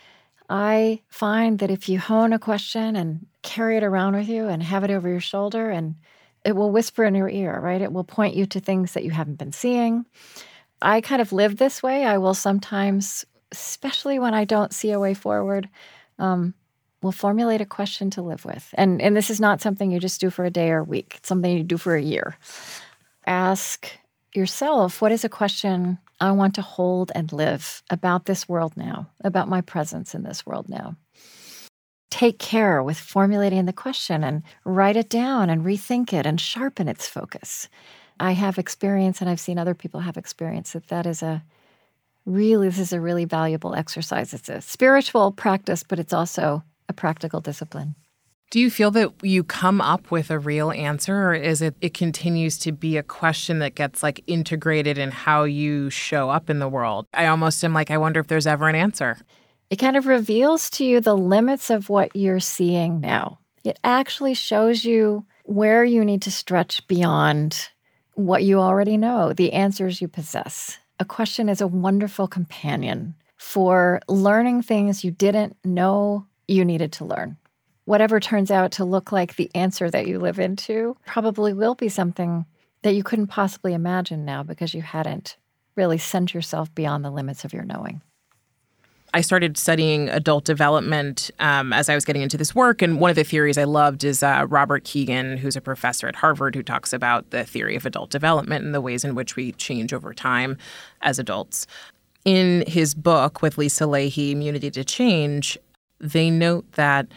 I 0.50 1.00
find 1.08 1.60
that 1.60 1.70
if 1.70 1.88
you 1.88 1.98
hone 1.98 2.32
a 2.32 2.38
question 2.38 2.96
and 2.96 3.26
carry 3.42 3.76
it 3.76 3.84
around 3.84 4.16
with 4.16 4.28
you 4.28 4.48
and 4.48 4.62
have 4.62 4.84
it 4.84 4.90
over 4.90 5.08
your 5.08 5.20
shoulder, 5.20 5.70
and 5.70 5.94
it 6.44 6.56
will 6.56 6.70
whisper 6.70 7.04
in 7.04 7.14
your 7.14 7.30
ear, 7.30 7.58
right? 7.60 7.80
It 7.80 7.92
will 7.92 8.04
point 8.04 8.34
you 8.34 8.44
to 8.46 8.60
things 8.60 8.92
that 8.92 9.04
you 9.04 9.12
haven't 9.12 9.38
been 9.38 9.52
seeing. 9.52 10.04
I 10.82 11.00
kind 11.00 11.22
of 11.22 11.32
live 11.32 11.56
this 11.56 11.82
way. 11.82 12.04
I 12.04 12.18
will 12.18 12.34
sometimes 12.34 13.24
especially 13.52 14.18
when 14.18 14.34
I 14.34 14.44
don't 14.44 14.72
see 14.72 14.90
a 14.90 15.00
way 15.00 15.14
forward, 15.14 15.68
um, 16.18 16.54
will 17.02 17.12
formulate 17.12 17.60
a 17.60 17.66
question 17.66 18.10
to 18.10 18.22
live 18.22 18.44
with. 18.44 18.74
And, 18.74 19.00
and 19.00 19.16
this 19.16 19.30
is 19.30 19.40
not 19.40 19.60
something 19.60 19.90
you 19.90 19.98
just 19.98 20.20
do 20.20 20.30
for 20.30 20.44
a 20.44 20.50
day 20.50 20.70
or 20.70 20.78
a 20.78 20.84
week, 20.84 21.14
it's 21.16 21.28
something 21.28 21.56
you 21.56 21.62
do 21.62 21.78
for 21.78 21.96
a 21.96 22.02
year. 22.02 22.36
Ask 23.26 23.90
yourself 24.34 25.00
what 25.00 25.12
is 25.12 25.24
a 25.24 25.28
question 25.28 25.98
I 26.20 26.33
want 26.33 26.54
to 26.56 26.62
hold 26.62 27.11
and 27.14 27.33
live 27.33 27.83
about 27.88 28.26
this 28.26 28.48
world 28.48 28.76
now, 28.76 29.09
about 29.24 29.48
my 29.48 29.62
presence 29.62 30.14
in 30.14 30.22
this 30.22 30.44
world 30.44 30.68
now? 30.68 30.96
Take 32.11 32.38
care 32.38 32.83
with 32.83 32.98
formulating 32.98 33.64
the 33.64 33.72
question 33.72 34.22
and 34.22 34.42
write 34.64 34.96
it 34.96 35.09
down 35.09 35.48
and 35.48 35.64
rethink 35.64 36.12
it 36.12 36.26
and 36.26 36.40
sharpen 36.40 36.88
its 36.88 37.06
focus. 37.06 37.68
I 38.18 38.33
have 38.33 38.59
experience, 38.59 39.20
and 39.20 39.30
I've 39.30 39.40
seen 39.40 39.59
other 39.59 39.74
people 39.74 40.00
have 40.00 40.18
experience, 40.18 40.72
that 40.72 40.88
that 40.88 41.06
is 41.06 41.22
a 41.22 41.42
really, 42.26 42.68
this 42.68 42.78
is 42.78 42.92
a 42.92 43.00
really 43.00 43.24
valuable 43.24 43.74
exercise. 43.74 44.35
It's 44.35 44.50
a 44.50 44.61
spiritual 44.61 45.33
practice, 45.33 45.83
but 45.83 45.98
it's 45.98 46.12
also 46.12 46.62
a 46.88 46.92
practical 46.92 47.40
discipline. 47.40 47.94
Do 48.50 48.58
you 48.58 48.68
feel 48.68 48.90
that 48.92 49.12
you 49.22 49.44
come 49.44 49.80
up 49.80 50.10
with 50.10 50.30
a 50.30 50.38
real 50.38 50.72
answer, 50.72 51.28
or 51.28 51.34
is 51.34 51.62
it 51.62 51.76
it 51.80 51.94
continues 51.94 52.58
to 52.58 52.72
be 52.72 52.96
a 52.96 53.02
question 53.02 53.60
that 53.60 53.76
gets 53.76 54.02
like 54.02 54.22
integrated 54.26 54.98
in 54.98 55.12
how 55.12 55.44
you 55.44 55.88
show 55.90 56.30
up 56.30 56.50
in 56.50 56.58
the 56.58 56.68
world? 56.68 57.06
I 57.14 57.26
almost 57.26 57.62
am 57.64 57.72
like, 57.72 57.90
I 57.90 57.98
wonder 57.98 58.18
if 58.18 58.26
there's 58.26 58.48
ever 58.48 58.68
an 58.68 58.74
answer. 58.74 59.18
It 59.70 59.76
kind 59.76 59.96
of 59.96 60.06
reveals 60.06 60.68
to 60.70 60.84
you 60.84 61.00
the 61.00 61.16
limits 61.16 61.70
of 61.70 61.88
what 61.88 62.14
you're 62.16 62.40
seeing 62.40 63.00
now. 63.00 63.38
It 63.62 63.78
actually 63.84 64.34
shows 64.34 64.84
you 64.84 65.24
where 65.44 65.84
you 65.84 66.04
need 66.04 66.22
to 66.22 66.30
stretch 66.32 66.86
beyond 66.88 67.68
what 68.14 68.42
you 68.42 68.58
already 68.58 68.96
know, 68.96 69.32
the 69.32 69.52
answers 69.52 70.00
you 70.00 70.08
possess 70.08 70.78
a 71.00 71.04
question 71.04 71.48
is 71.48 71.60
a 71.62 71.66
wonderful 71.66 72.28
companion 72.28 73.14
for 73.38 74.00
learning 74.06 74.60
things 74.60 75.02
you 75.02 75.10
didn't 75.10 75.56
know 75.64 76.26
you 76.46 76.62
needed 76.64 76.92
to 76.92 77.06
learn. 77.06 77.38
Whatever 77.90 78.20
turns 78.20 78.53
out 78.53 78.70
to 78.70 78.85
look 78.85 79.11
like 79.11 79.35
the 79.35 79.50
answer 79.53 79.90
that 79.90 80.07
you 80.07 80.20
live 80.20 80.38
into 80.38 80.96
probably 81.07 81.53
will 81.53 81.74
be 81.74 81.88
something 81.88 82.46
that 82.83 82.94
you 82.94 83.03
couldn't 83.03 83.26
possibly 83.26 83.74
imagine 83.74 84.24
now 84.24 84.44
because 84.44 84.74
you 84.74 84.81
hadn't 84.81 85.37
really 85.74 85.98
sent 85.98 86.33
yourself 86.33 86.72
beyond 86.72 87.05
the 87.05 87.11
limits 87.11 87.44
of 87.44 87.53
your 87.53 87.64
knowing. 87.64 88.00
I 89.12 89.22
started 89.22 89.57
studying 89.57 90.09
adult 90.09 90.44
development 90.44 91.33
um, 91.40 91.72
as 91.72 91.88
I 91.88 91.96
was 91.96 92.05
getting 92.05 92.22
into 92.22 92.37
this 92.37 92.55
work. 92.55 92.81
And 92.81 93.00
one 93.00 93.11
of 93.11 93.16
the 93.16 93.24
theories 93.24 93.59
I 93.59 93.64
loved 93.64 94.05
is 94.05 94.22
uh, 94.22 94.46
Robert 94.48 94.85
Kegan, 94.85 95.38
who's 95.38 95.57
a 95.57 95.61
professor 95.61 96.07
at 96.07 96.14
Harvard, 96.14 96.55
who 96.55 96.62
talks 96.62 96.92
about 96.92 97.31
the 97.31 97.42
theory 97.42 97.74
of 97.74 97.87
adult 97.87 98.11
development 98.11 98.64
and 98.64 98.72
the 98.72 98.81
ways 98.81 99.05
in 99.05 99.16
which 99.16 99.35
we 99.35 99.50
change 99.50 99.92
over 99.92 100.14
time 100.14 100.59
as 101.03 101.18
adults. 101.18 101.66
In 102.24 102.62
his 102.68 102.94
book 102.94 103.42
with 103.42 103.59
Lisa 103.59 103.83
Lahey, 103.83 104.31
Immunity 104.31 104.70
to 104.70 104.85
Change, 104.85 105.59
they 105.98 106.31
note 106.31 106.70
that 106.72 107.09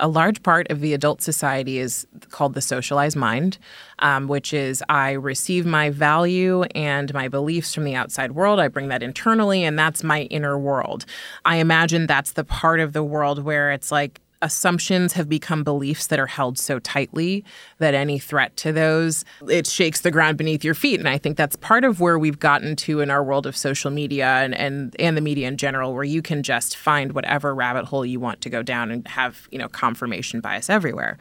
a 0.00 0.08
large 0.08 0.42
part 0.42 0.70
of 0.70 0.80
the 0.80 0.94
adult 0.94 1.22
society 1.22 1.78
is 1.78 2.06
called 2.30 2.54
the 2.54 2.60
socialized 2.60 3.16
mind, 3.16 3.58
um, 4.00 4.26
which 4.26 4.52
is 4.52 4.82
I 4.88 5.12
receive 5.12 5.66
my 5.66 5.90
value 5.90 6.62
and 6.74 7.12
my 7.14 7.28
beliefs 7.28 7.74
from 7.74 7.84
the 7.84 7.94
outside 7.94 8.32
world. 8.32 8.58
I 8.58 8.68
bring 8.68 8.88
that 8.88 9.02
internally, 9.02 9.62
and 9.62 9.78
that's 9.78 10.02
my 10.02 10.22
inner 10.22 10.58
world. 10.58 11.04
I 11.44 11.56
imagine 11.56 12.06
that's 12.06 12.32
the 12.32 12.44
part 12.44 12.80
of 12.80 12.92
the 12.92 13.04
world 13.04 13.44
where 13.44 13.70
it's 13.70 13.92
like 13.92 14.20
assumptions 14.42 15.12
have 15.12 15.28
become 15.28 15.62
beliefs 15.62 16.06
that 16.06 16.18
are 16.18 16.26
held 16.26 16.58
so 16.58 16.78
tightly 16.78 17.44
that 17.78 17.94
any 17.94 18.18
threat 18.18 18.56
to 18.56 18.72
those 18.72 19.24
it 19.48 19.66
shakes 19.66 20.00
the 20.00 20.10
ground 20.10 20.38
beneath 20.38 20.64
your 20.64 20.74
feet. 20.74 20.98
And 20.98 21.08
i 21.08 21.18
think 21.18 21.36
that's 21.36 21.56
part 21.56 21.84
of 21.84 22.00
where 22.00 22.18
we've 22.18 22.38
gotten 22.38 22.76
to 22.76 23.00
in 23.00 23.10
our 23.10 23.22
world 23.22 23.46
of 23.46 23.56
social 23.56 23.90
media 23.90 24.26
and 24.26 24.54
and, 24.54 24.96
and 24.98 25.16
the 25.16 25.20
media 25.20 25.48
in 25.48 25.56
general 25.56 25.94
where 25.94 26.04
you 26.04 26.22
can 26.22 26.42
just 26.42 26.76
find 26.76 27.12
whatever 27.12 27.54
rabbit 27.54 27.84
hole 27.86 28.04
you 28.04 28.20
want 28.20 28.40
to 28.40 28.50
go 28.50 28.62
down 28.62 28.90
and 28.90 29.06
have 29.08 29.48
you 29.50 29.58
know 29.58 29.68
confirmation 29.68 30.40
bias 30.40 30.70
everywhere 30.70 31.18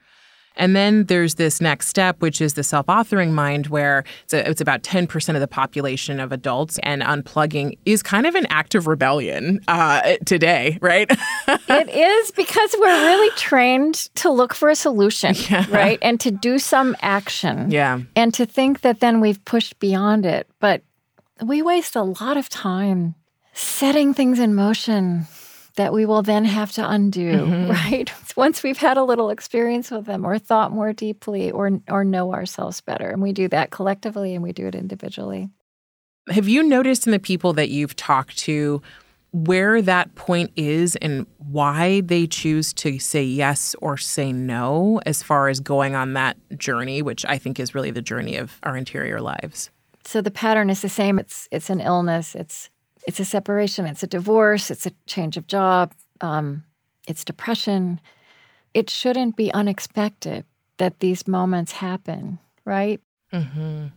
and 0.60 0.76
then 0.76 1.06
there's 1.06 1.36
this 1.36 1.62
next 1.62 1.88
step, 1.88 2.22
which 2.22 2.42
is 2.42 2.54
the 2.54 2.64
self 2.64 2.86
authoring 2.88 3.32
mind, 3.32 3.68
where 3.68 4.04
it's, 4.24 4.34
a, 4.34 4.48
it's, 4.48 4.62
about 4.62 4.84
10% 4.84 5.34
of 5.34 5.40
the 5.40 5.48
population 5.48 6.20
of 6.20 6.32
adults, 6.32 6.78
and 6.84 7.02
unplugging 7.02 7.78
is 7.86 8.04
kind 8.04 8.28
of 8.28 8.36
an 8.36 8.46
act 8.50 8.76
of 8.76 8.86
rebellion 8.86 9.62
uh, 9.70 10.18
today, 10.26 10.78
right? 10.82 11.10
it 11.48 11.90
is 11.90 12.32
because 12.32 12.76
we're 12.78 13.06
really 13.06 13.30
trained 13.38 13.96
to 14.16 14.30
look 14.30 14.54
for 14.54 14.70
a 14.70 14.76
solution, 14.76 15.34
yeah. 15.50 15.66
right? 15.70 15.98
And 16.02 16.20
to 16.20 16.30
do 16.30 16.60
some 16.60 16.96
action. 17.02 17.72
Yeah. 17.72 18.02
And 18.16 18.34
to 18.34 18.46
think 18.46 18.82
that 18.82 19.00
then 19.00 19.22
we've 19.22 19.44
pushed 19.46 19.80
beyond 19.80 20.26
it. 20.26 20.48
But 20.60 20.84
we 21.42 21.62
waste 21.62 21.96
a 21.96 22.04
lot 22.04 22.36
of 22.36 22.50
time 22.50 23.16
setting 23.54 24.14
things 24.14 24.40
in 24.40 24.56
motion 24.56 25.26
that 25.80 25.94
we 25.94 26.06
will 26.06 26.22
then 26.22 26.44
have 26.44 26.74
to 26.74 26.88
undo, 26.88 27.32
mm-hmm. 27.32 27.72
right? 27.72 28.12
Once 28.36 28.64
we've 28.64 28.78
had 28.78 28.98
a 28.98 29.04
little 29.04 29.30
experience 29.30 29.90
with 29.90 30.06
them 30.06 30.26
or 30.26 30.38
thought 30.38 30.74
more 30.74 30.92
deeply 30.92 31.52
or 31.52 31.80
or 31.88 32.04
know 32.04 32.34
ourselves 32.34 32.82
better. 32.82 33.10
And 33.10 33.22
we 33.22 33.32
do 33.32 33.48
that 33.48 33.72
collectively 33.72 34.36
and 34.36 34.44
we 34.44 34.52
do 34.52 34.68
it 34.68 34.76
individually. 34.76 35.50
Have 36.28 36.50
you 36.50 36.64
noticed 36.64 37.08
in 37.08 37.12
the 37.12 37.20
people 37.20 37.54
that 37.54 37.70
you've 37.70 37.96
talked 37.96 38.38
to 38.40 38.82
where 39.32 39.82
that 39.82 40.16
point 40.16 40.52
is 40.58 40.98
and 40.98 41.26
why 41.38 42.02
they 42.02 42.28
choose 42.28 42.74
to 42.74 43.00
say 43.00 43.24
yes 43.24 43.74
or 43.82 43.96
say 43.96 44.34
no 44.34 45.00
as 45.06 45.24
far 45.24 45.48
as 45.48 45.62
going 45.62 45.96
on 45.96 46.12
that 46.14 46.36
journey, 46.58 47.02
which 47.02 47.26
I 47.26 47.38
think 47.38 47.58
is 47.58 47.74
really 47.74 47.92
the 47.92 48.02
journey 48.02 48.36
of 48.36 48.60
our 48.64 48.76
interior 48.76 49.22
lives? 49.22 49.70
So 50.04 50.20
the 50.20 50.32
pattern 50.32 50.70
is 50.70 50.82
the 50.82 50.90
same. 50.90 51.20
It's 51.20 51.48
it's 51.54 51.70
an 51.70 51.80
illness. 51.80 52.36
It's 52.36 52.70
it's 53.08 53.20
a 53.20 53.26
separation, 53.26 53.86
it's 53.86 54.04
a 54.04 54.08
divorce, 54.08 54.70
it's 54.72 54.86
a 54.86 54.92
change 55.06 55.38
of 55.38 55.48
job, 55.48 55.94
um, 56.22 56.64
it's 57.08 57.24
depression. 57.24 58.00
It 58.74 58.90
shouldn't 58.90 59.36
be 59.36 59.52
unexpected 59.54 60.46
that 60.78 61.00
these 61.00 61.28
moments 61.28 61.74
happen, 61.74 62.40
right? 62.66 63.02
Mm-hmm. 63.34 63.88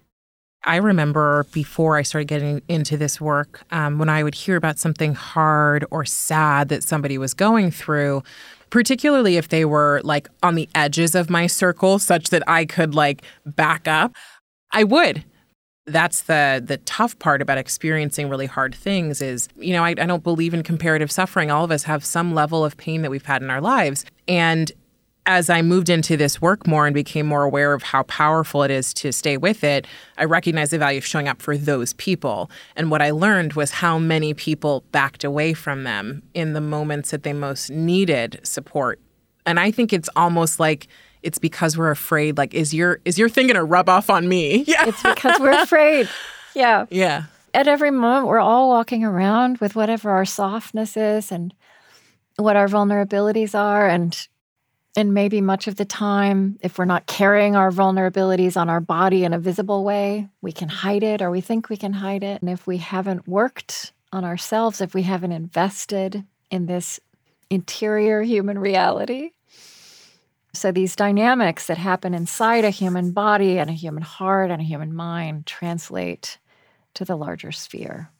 I 0.64 0.76
remember 0.76 1.44
before 1.52 1.96
I 1.96 2.02
started 2.02 2.28
getting 2.28 2.62
into 2.68 2.96
this 2.96 3.20
work, 3.20 3.62
um, 3.70 3.98
when 3.98 4.08
I 4.08 4.22
would 4.22 4.34
hear 4.34 4.56
about 4.56 4.78
something 4.78 5.14
hard 5.14 5.84
or 5.90 6.04
sad 6.04 6.68
that 6.68 6.84
somebody 6.84 7.18
was 7.18 7.34
going 7.34 7.70
through, 7.72 8.22
particularly 8.70 9.36
if 9.36 9.48
they 9.48 9.64
were 9.64 10.00
like 10.04 10.28
on 10.42 10.54
the 10.54 10.68
edges 10.74 11.14
of 11.14 11.28
my 11.28 11.48
circle, 11.48 11.98
such 11.98 12.30
that 12.30 12.44
I 12.48 12.64
could 12.64 12.94
like 12.94 13.22
back 13.44 13.88
up, 13.88 14.14
I 14.72 14.84
would 14.84 15.24
that's 15.86 16.22
the 16.22 16.62
the 16.64 16.76
tough 16.78 17.18
part 17.18 17.42
about 17.42 17.58
experiencing 17.58 18.28
really 18.28 18.46
hard 18.46 18.74
things 18.74 19.20
is 19.20 19.48
you 19.56 19.72
know 19.72 19.82
I, 19.82 19.90
I, 19.90 19.94
don't 19.94 20.22
believe 20.22 20.54
in 20.54 20.62
comparative 20.62 21.10
suffering. 21.10 21.50
All 21.50 21.64
of 21.64 21.70
us 21.70 21.82
have 21.84 22.04
some 22.04 22.34
level 22.34 22.64
of 22.64 22.76
pain 22.76 23.02
that 23.02 23.10
we've 23.10 23.26
had 23.26 23.42
in 23.42 23.50
our 23.50 23.60
lives. 23.60 24.04
And 24.28 24.70
as 25.26 25.48
i 25.48 25.62
moved 25.62 25.88
into 25.88 26.16
this 26.16 26.40
work 26.40 26.66
more 26.66 26.84
and 26.86 26.94
became 26.94 27.26
more 27.26 27.44
aware 27.44 27.74
of 27.74 27.82
how 27.84 28.02
powerful 28.04 28.64
it 28.64 28.72
is 28.72 28.92
to 28.92 29.12
stay 29.12 29.36
with 29.36 29.62
it 29.62 29.86
i 30.18 30.24
recognized 30.24 30.72
the 30.72 30.78
value 30.78 30.98
of 30.98 31.06
showing 31.06 31.28
up 31.28 31.40
for 31.40 31.56
those 31.56 31.92
people. 31.94 32.50
And 32.76 32.90
what 32.90 33.02
i 33.02 33.10
learned 33.10 33.54
was 33.54 33.70
how 33.70 33.98
many 33.98 34.34
people 34.34 34.84
backed 34.92 35.24
away 35.24 35.52
from 35.52 35.84
them 35.84 36.22
in 36.34 36.52
the 36.52 36.60
moments 36.60 37.10
that 37.10 37.22
they 37.22 37.32
most 37.32 37.70
needed 37.70 38.40
support. 38.44 39.00
And 39.46 39.58
i 39.58 39.70
think 39.70 39.92
it's 39.92 40.08
almost 40.14 40.60
like 40.60 40.86
it's 41.22 41.38
because 41.38 41.76
we're 41.76 41.90
afraid 41.90 42.36
like 42.36 42.54
is 42.54 42.74
your 42.74 43.00
is 43.04 43.18
your 43.18 43.28
thing 43.28 43.46
going 43.46 43.56
to 43.56 43.64
rub 43.64 43.88
off 43.88 44.10
on 44.10 44.28
me? 44.28 44.64
Yeah. 44.72 44.86
It's 44.86 45.02
because 45.02 45.38
we're 45.38 45.62
afraid. 45.62 46.08
Yeah. 46.54 46.86
Yeah. 46.90 47.24
At 47.52 47.68
every 47.68 47.90
moment 47.90 48.26
we're 48.26 48.40
all 48.40 48.70
walking 48.70 49.04
around 49.04 49.58
with 49.58 49.76
whatever 49.76 50.10
our 50.10 50.24
softness 50.24 50.96
is 50.96 51.30
and 51.30 51.52
what 52.36 52.56
our 52.56 52.68
vulnerabilities 52.68 53.54
are 53.58 53.86
and 53.88 54.28
and 54.96 55.12
maybe 55.12 55.40
much 55.40 55.66
of 55.66 55.76
the 55.76 55.84
time 55.84 56.58
if 56.60 56.78
we're 56.78 56.84
not 56.84 57.06
carrying 57.06 57.56
our 57.56 57.70
vulnerabilities 57.70 58.56
on 58.58 58.68
our 58.70 58.80
body 58.80 59.24
in 59.24 59.32
a 59.32 59.38
visible 59.38 59.84
way 59.84 60.28
we 60.40 60.52
can 60.52 60.68
hide 60.68 61.02
it 61.02 61.20
or 61.20 61.30
we 61.30 61.40
think 61.40 61.68
we 61.68 61.76
can 61.76 61.92
hide 61.92 62.22
it. 62.22 62.40
And 62.40 62.50
if 62.50 62.66
we 62.66 62.78
haven't 62.78 63.28
worked 63.28 63.92
on 64.12 64.24
ourselves 64.24 64.80
if 64.80 64.94
we 64.94 65.02
haven't 65.02 65.32
invested 65.32 66.24
in 66.50 66.66
this 66.66 66.98
interior 67.50 68.22
human 68.22 68.58
reality 68.58 69.32
so, 70.54 70.70
these 70.72 70.96
dynamics 70.96 71.66
that 71.66 71.78
happen 71.78 72.14
inside 72.14 72.64
a 72.64 72.70
human 72.70 73.12
body 73.12 73.58
and 73.58 73.70
a 73.70 73.74
human 73.74 74.02
heart 74.02 74.50
and 74.50 74.60
a 74.60 74.64
human 74.64 74.94
mind 74.94 75.46
translate 75.46 76.38
to 76.94 77.04
the 77.04 77.16
larger 77.16 77.52
sphere. 77.52 78.10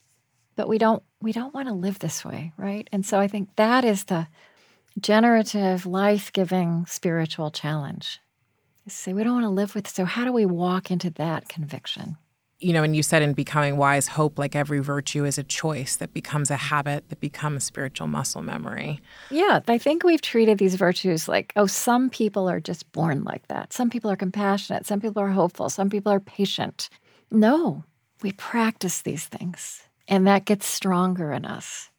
but 0.56 0.68
we 0.68 0.78
don't 0.78 1.02
we 1.20 1.32
don't 1.32 1.54
want 1.54 1.68
to 1.68 1.74
live 1.74 1.98
this 1.98 2.24
way, 2.24 2.52
right? 2.56 2.88
And 2.92 3.06
so 3.06 3.18
I 3.20 3.28
think 3.28 3.54
that 3.56 3.84
is 3.84 4.04
the 4.04 4.26
generative, 5.00 5.86
life-giving 5.86 6.86
spiritual 6.86 7.50
challenge. 7.50 8.20
Say 8.88 9.12
we 9.12 9.24
don't 9.24 9.34
want 9.34 9.44
to 9.46 9.50
live 9.50 9.74
with 9.74 9.88
so 9.88 10.04
how 10.04 10.24
do 10.24 10.32
we 10.32 10.46
walk 10.46 10.90
into 10.90 11.10
that 11.10 11.48
conviction? 11.48 12.16
You 12.62 12.72
know, 12.72 12.82
and 12.82 12.94
you 12.94 13.02
said 13.02 13.22
in 13.22 13.32
Becoming 13.32 13.76
Wise, 13.76 14.06
hope, 14.06 14.38
like 14.38 14.54
every 14.54 14.78
virtue, 14.78 15.24
is 15.24 15.36
a 15.36 15.42
choice 15.42 15.96
that 15.96 16.14
becomes 16.14 16.50
a 16.50 16.56
habit 16.56 17.08
that 17.08 17.20
becomes 17.20 17.64
spiritual 17.64 18.06
muscle 18.06 18.42
memory. 18.42 19.00
Yeah, 19.30 19.60
I 19.66 19.78
think 19.78 20.04
we've 20.04 20.22
treated 20.22 20.58
these 20.58 20.76
virtues 20.76 21.28
like, 21.28 21.52
oh, 21.56 21.66
some 21.66 22.08
people 22.08 22.48
are 22.48 22.60
just 22.60 22.90
born 22.92 23.24
like 23.24 23.48
that. 23.48 23.72
Some 23.72 23.90
people 23.90 24.10
are 24.10 24.16
compassionate. 24.16 24.86
Some 24.86 25.00
people 25.00 25.22
are 25.22 25.30
hopeful. 25.30 25.68
Some 25.68 25.90
people 25.90 26.12
are 26.12 26.20
patient. 26.20 26.88
No, 27.30 27.84
we 28.22 28.32
practice 28.32 29.02
these 29.02 29.26
things, 29.26 29.82
and 30.06 30.26
that 30.26 30.44
gets 30.44 30.66
stronger 30.66 31.32
in 31.32 31.44
us. 31.44 31.90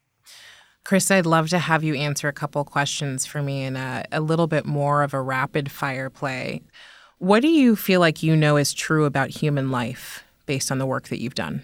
Chris, 0.86 1.10
I'd 1.10 1.26
love 1.26 1.49
to 1.49 1.60
have 1.60 1.84
you 1.84 1.95
answer 1.95 2.28
a 2.28 2.34
couple 2.34 2.63
questions 2.65 3.26
for 3.26 3.41
me 3.41 3.63
in 3.63 3.76
a, 3.78 4.04
a 4.12 4.19
little 4.19 4.47
bit 4.47 4.65
more 4.65 5.02
of 5.02 5.13
a 5.13 5.21
rapid 5.21 5.71
fire 5.71 6.10
play. 6.10 6.62
What 7.19 7.41
do 7.41 7.47
you 7.47 7.78
feel 7.78 8.02
like 8.02 8.21
you 8.21 8.36
know 8.36 8.58
is 8.58 8.73
true 8.73 9.06
about 9.06 9.30
human 9.30 9.71
life? 9.71 10.26
Based 10.45 10.71
on 10.71 10.77
the 10.77 10.86
work 10.86 11.10
that 11.10 11.21
you've 11.21 11.36
done? 11.36 11.62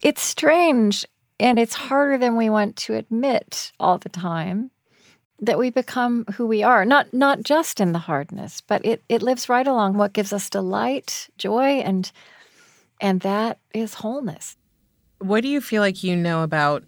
It's 0.00 0.22
strange 0.22 1.04
and 1.40 1.58
it's 1.58 1.74
harder 1.74 2.18
than 2.18 2.36
we 2.36 2.50
want 2.50 2.76
to 2.76 2.94
admit 2.94 3.72
all 3.80 3.98
the 3.98 4.08
time 4.08 4.70
that 5.40 5.58
we 5.58 5.70
become 5.70 6.24
who 6.34 6.46
we 6.46 6.62
are. 6.62 6.84
Not 6.84 7.12
not 7.12 7.42
just 7.42 7.80
in 7.80 7.92
the 7.92 7.98
hardness 7.98 8.60
but 8.60 8.84
it 8.84 9.02
it 9.08 9.22
lives 9.22 9.48
right 9.48 9.66
along 9.66 9.94
what 9.94 10.12
gives 10.12 10.32
us 10.32 10.50
delight 10.50 11.28
joy 11.38 11.80
and 11.80 12.10
and 13.00 13.20
that 13.20 13.58
is 13.74 13.94
wholeness. 13.94 14.56
What 15.18 15.42
do 15.42 15.48
you 15.48 15.60
feel 15.60 15.82
like 15.82 16.04
you 16.04 16.16
know 16.16 16.42
about 16.42 16.84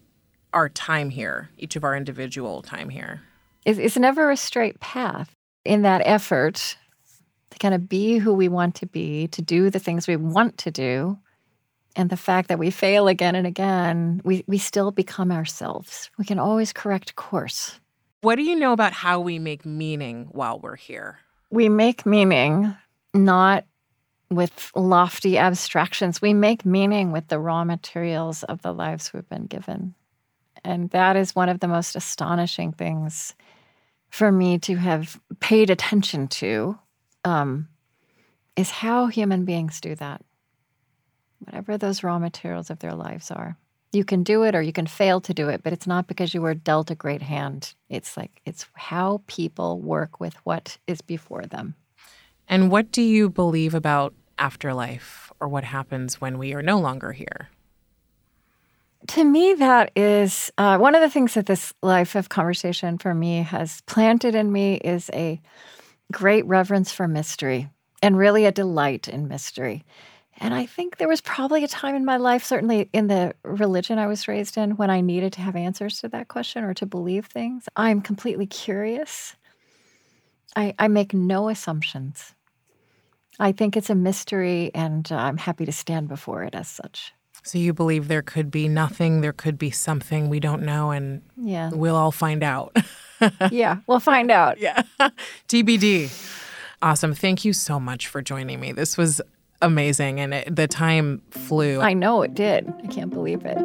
our 0.52 0.68
time 0.68 1.10
here 1.10 1.50
each 1.58 1.76
of 1.76 1.84
our 1.84 1.96
individual 1.96 2.62
time 2.62 2.88
here? 2.88 3.22
It's, 3.64 3.78
it's 3.78 3.96
never 3.96 4.30
a 4.30 4.36
straight 4.36 4.78
path 4.80 5.32
in 5.64 5.82
that 5.82 6.02
effort 6.04 6.76
to 7.50 7.58
kind 7.58 7.74
of 7.74 7.88
be 7.88 8.18
who 8.18 8.32
we 8.32 8.48
want 8.48 8.74
to 8.76 8.86
be 8.86 9.26
to 9.28 9.42
do 9.42 9.70
the 9.70 9.78
things 9.78 10.06
we 10.06 10.16
want 10.16 10.58
to 10.58 10.70
do 10.70 11.18
and 11.96 12.10
the 12.10 12.16
fact 12.16 12.48
that 12.48 12.58
we 12.58 12.70
fail 12.70 13.08
again 13.08 13.34
and 13.34 13.46
again, 13.46 14.20
we, 14.22 14.44
we 14.46 14.58
still 14.58 14.90
become 14.90 15.32
ourselves. 15.32 16.10
We 16.18 16.26
can 16.26 16.38
always 16.38 16.72
correct 16.72 17.16
course. 17.16 17.80
What 18.20 18.36
do 18.36 18.42
you 18.42 18.54
know 18.54 18.72
about 18.72 18.92
how 18.92 19.18
we 19.18 19.38
make 19.38 19.64
meaning 19.64 20.28
while 20.30 20.60
we're 20.60 20.76
here? 20.76 21.18
We 21.50 21.70
make 21.70 22.04
meaning 22.04 22.76
not 23.14 23.64
with 24.30 24.70
lofty 24.74 25.38
abstractions. 25.38 26.20
We 26.20 26.34
make 26.34 26.66
meaning 26.66 27.12
with 27.12 27.28
the 27.28 27.38
raw 27.38 27.64
materials 27.64 28.42
of 28.42 28.60
the 28.60 28.74
lives 28.74 29.12
we've 29.12 29.28
been 29.28 29.46
given. 29.46 29.94
And 30.64 30.90
that 30.90 31.16
is 31.16 31.34
one 31.34 31.48
of 31.48 31.60
the 31.60 31.68
most 31.68 31.96
astonishing 31.96 32.72
things 32.72 33.34
for 34.10 34.30
me 34.30 34.58
to 34.60 34.76
have 34.76 35.18
paid 35.40 35.70
attention 35.70 36.28
to 36.28 36.78
um, 37.24 37.68
is 38.56 38.70
how 38.70 39.06
human 39.06 39.44
beings 39.44 39.80
do 39.80 39.94
that 39.94 40.25
whatever 41.46 41.78
those 41.78 42.02
raw 42.02 42.18
materials 42.18 42.70
of 42.70 42.80
their 42.80 42.94
lives 42.94 43.30
are. 43.30 43.56
You 43.92 44.04
can 44.04 44.22
do 44.22 44.42
it 44.42 44.54
or 44.54 44.60
you 44.60 44.72
can 44.72 44.86
fail 44.86 45.20
to 45.22 45.32
do 45.32 45.48
it, 45.48 45.62
but 45.62 45.72
it's 45.72 45.86
not 45.86 46.06
because 46.06 46.34
you 46.34 46.42
were 46.42 46.54
dealt 46.54 46.90
a 46.90 46.94
great 46.94 47.22
hand. 47.22 47.74
It's 47.88 48.16
like 48.16 48.42
it's 48.44 48.66
how 48.74 49.22
people 49.26 49.80
work 49.80 50.20
with 50.20 50.34
what 50.44 50.76
is 50.86 51.00
before 51.00 51.44
them. 51.44 51.74
And 52.48 52.70
what 52.70 52.92
do 52.92 53.02
you 53.02 53.30
believe 53.30 53.74
about 53.74 54.14
afterlife 54.38 55.32
or 55.40 55.48
what 55.48 55.64
happens 55.64 56.20
when 56.20 56.38
we 56.38 56.52
are 56.52 56.62
no 56.62 56.78
longer 56.78 57.12
here? 57.12 57.48
To 59.08 59.24
me, 59.24 59.54
that 59.54 59.92
is 59.94 60.52
uh, 60.58 60.78
one 60.78 60.94
of 60.94 61.00
the 61.00 61.10
things 61.10 61.34
that 61.34 61.46
this 61.46 61.72
life 61.82 62.16
of 62.16 62.28
conversation 62.28 62.98
for 62.98 63.14
me 63.14 63.42
has 63.42 63.80
planted 63.82 64.34
in 64.34 64.50
me 64.50 64.76
is 64.76 65.10
a 65.12 65.40
great 66.12 66.44
reverence 66.46 66.90
for 66.90 67.06
mystery 67.06 67.68
and 68.02 68.18
really 68.18 68.46
a 68.46 68.52
delight 68.52 69.08
in 69.08 69.28
mystery. 69.28 69.84
And 70.38 70.52
I 70.52 70.66
think 70.66 70.98
there 70.98 71.08
was 71.08 71.20
probably 71.20 71.64
a 71.64 71.68
time 71.68 71.94
in 71.94 72.04
my 72.04 72.18
life, 72.18 72.44
certainly 72.44 72.90
in 72.92 73.06
the 73.06 73.34
religion 73.42 73.98
I 73.98 74.06
was 74.06 74.28
raised 74.28 74.56
in, 74.58 74.76
when 74.76 74.90
I 74.90 75.00
needed 75.00 75.32
to 75.34 75.40
have 75.40 75.56
answers 75.56 76.00
to 76.00 76.08
that 76.08 76.28
question 76.28 76.62
or 76.62 76.74
to 76.74 76.86
believe 76.86 77.26
things. 77.26 77.68
I'm 77.74 78.02
completely 78.02 78.46
curious. 78.46 79.34
I, 80.54 80.74
I 80.78 80.88
make 80.88 81.14
no 81.14 81.48
assumptions. 81.48 82.34
I 83.38 83.52
think 83.52 83.76
it's 83.76 83.90
a 83.90 83.94
mystery, 83.94 84.70
and 84.74 85.10
I'm 85.10 85.36
happy 85.36 85.66
to 85.66 85.72
stand 85.72 86.08
before 86.08 86.42
it 86.44 86.54
as 86.54 86.68
such. 86.68 87.12
So 87.42 87.58
you 87.58 87.72
believe 87.72 88.08
there 88.08 88.22
could 88.22 88.50
be 88.50 88.66
nothing, 88.66 89.20
there 89.20 89.32
could 89.32 89.58
be 89.58 89.70
something 89.70 90.28
we 90.28 90.40
don't 90.40 90.62
know, 90.62 90.90
and 90.90 91.22
yeah. 91.36 91.70
we'll 91.72 91.96
all 91.96 92.12
find 92.12 92.42
out. 92.42 92.76
yeah, 93.50 93.78
we'll 93.86 94.00
find 94.00 94.30
out. 94.30 94.58
Yeah. 94.58 94.82
TBD. 95.48 96.10
Awesome. 96.82 97.14
Thank 97.14 97.44
you 97.44 97.52
so 97.52 97.78
much 97.78 98.06
for 98.06 98.20
joining 98.20 98.60
me. 98.60 98.72
This 98.72 98.96
was 98.96 99.20
amazing 99.62 100.20
and 100.20 100.34
it, 100.34 100.54
the 100.54 100.66
time 100.66 101.22
flew. 101.30 101.80
I 101.80 101.92
know 101.92 102.22
it 102.22 102.34
did. 102.34 102.72
I 102.82 102.86
can't 102.86 103.10
believe 103.10 103.44
it. 103.44 103.58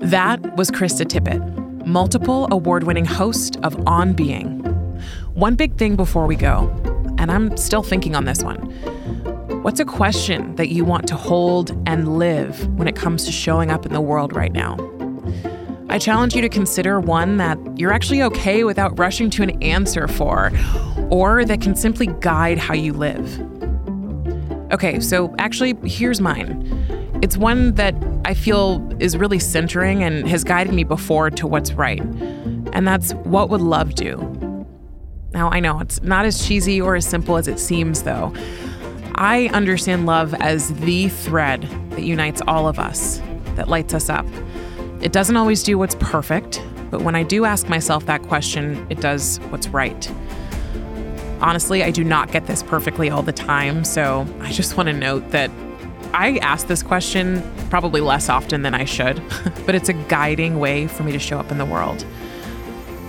That 0.00 0.56
was 0.56 0.70
Krista 0.70 1.04
Tippett, 1.04 1.86
multiple 1.86 2.48
award 2.50 2.84
winning 2.84 3.04
host 3.04 3.56
of 3.62 3.76
On 3.86 4.12
Being. 4.12 4.60
One 5.34 5.54
big 5.54 5.76
thing 5.76 5.96
before 5.96 6.26
we 6.26 6.36
go, 6.36 6.68
and 7.18 7.30
I'm 7.30 7.56
still 7.56 7.82
thinking 7.82 8.14
on 8.14 8.24
this 8.24 8.42
one. 8.42 8.58
What's 9.62 9.80
a 9.80 9.84
question 9.84 10.54
that 10.56 10.68
you 10.68 10.84
want 10.84 11.08
to 11.08 11.16
hold 11.16 11.70
and 11.86 12.18
live 12.18 12.66
when 12.78 12.88
it 12.88 12.96
comes 12.96 13.24
to 13.24 13.32
showing 13.32 13.70
up 13.70 13.84
in 13.84 13.92
the 13.92 14.00
world 14.00 14.34
right 14.34 14.52
now? 14.52 14.76
I 15.90 15.98
challenge 15.98 16.34
you 16.34 16.42
to 16.42 16.48
consider 16.48 17.00
one 17.00 17.38
that 17.38 17.58
you're 17.76 17.92
actually 17.92 18.22
okay 18.22 18.62
without 18.62 18.98
rushing 18.98 19.30
to 19.30 19.42
an 19.42 19.62
answer 19.62 20.06
for, 20.06 20.52
or 21.10 21.44
that 21.44 21.60
can 21.60 21.74
simply 21.74 22.08
guide 22.20 22.58
how 22.58 22.74
you 22.74 22.92
live. 22.92 23.57
Okay, 24.72 25.00
so 25.00 25.34
actually, 25.38 25.74
here's 25.88 26.20
mine. 26.20 26.66
It's 27.22 27.36
one 27.36 27.74
that 27.74 27.94
I 28.24 28.34
feel 28.34 28.86
is 29.00 29.16
really 29.16 29.38
centering 29.38 30.02
and 30.02 30.28
has 30.28 30.44
guided 30.44 30.74
me 30.74 30.84
before 30.84 31.30
to 31.30 31.46
what's 31.46 31.72
right. 31.72 32.00
And 32.00 32.86
that's 32.86 33.12
what 33.24 33.48
would 33.48 33.62
love 33.62 33.94
do? 33.94 34.16
Now, 35.32 35.50
I 35.50 35.60
know 35.60 35.80
it's 35.80 36.02
not 36.02 36.26
as 36.26 36.46
cheesy 36.46 36.80
or 36.80 36.96
as 36.96 37.06
simple 37.06 37.36
as 37.36 37.48
it 37.48 37.58
seems, 37.58 38.02
though. 38.02 38.32
I 39.14 39.48
understand 39.48 40.06
love 40.06 40.34
as 40.34 40.72
the 40.80 41.08
thread 41.08 41.62
that 41.90 42.02
unites 42.02 42.42
all 42.46 42.68
of 42.68 42.78
us, 42.78 43.20
that 43.56 43.68
lights 43.68 43.94
us 43.94 44.08
up. 44.08 44.26
It 45.00 45.12
doesn't 45.12 45.36
always 45.36 45.62
do 45.62 45.78
what's 45.78 45.96
perfect, 45.96 46.62
but 46.90 47.02
when 47.02 47.14
I 47.14 47.22
do 47.22 47.44
ask 47.44 47.68
myself 47.68 48.06
that 48.06 48.22
question, 48.22 48.86
it 48.90 49.00
does 49.00 49.38
what's 49.48 49.68
right. 49.68 50.10
Honestly, 51.40 51.84
I 51.84 51.90
do 51.90 52.02
not 52.02 52.32
get 52.32 52.46
this 52.46 52.62
perfectly 52.62 53.10
all 53.10 53.22
the 53.22 53.32
time, 53.32 53.84
so 53.84 54.26
I 54.40 54.50
just 54.50 54.76
want 54.76 54.88
to 54.88 54.92
note 54.92 55.30
that 55.30 55.50
I 56.12 56.38
ask 56.38 56.66
this 56.66 56.82
question 56.82 57.42
probably 57.70 58.00
less 58.00 58.28
often 58.28 58.62
than 58.62 58.74
I 58.74 58.84
should, 58.84 59.22
but 59.66 59.74
it's 59.74 59.88
a 59.88 59.92
guiding 59.92 60.58
way 60.58 60.88
for 60.88 61.04
me 61.04 61.12
to 61.12 61.18
show 61.18 61.38
up 61.38 61.52
in 61.52 61.58
the 61.58 61.64
world. 61.64 62.04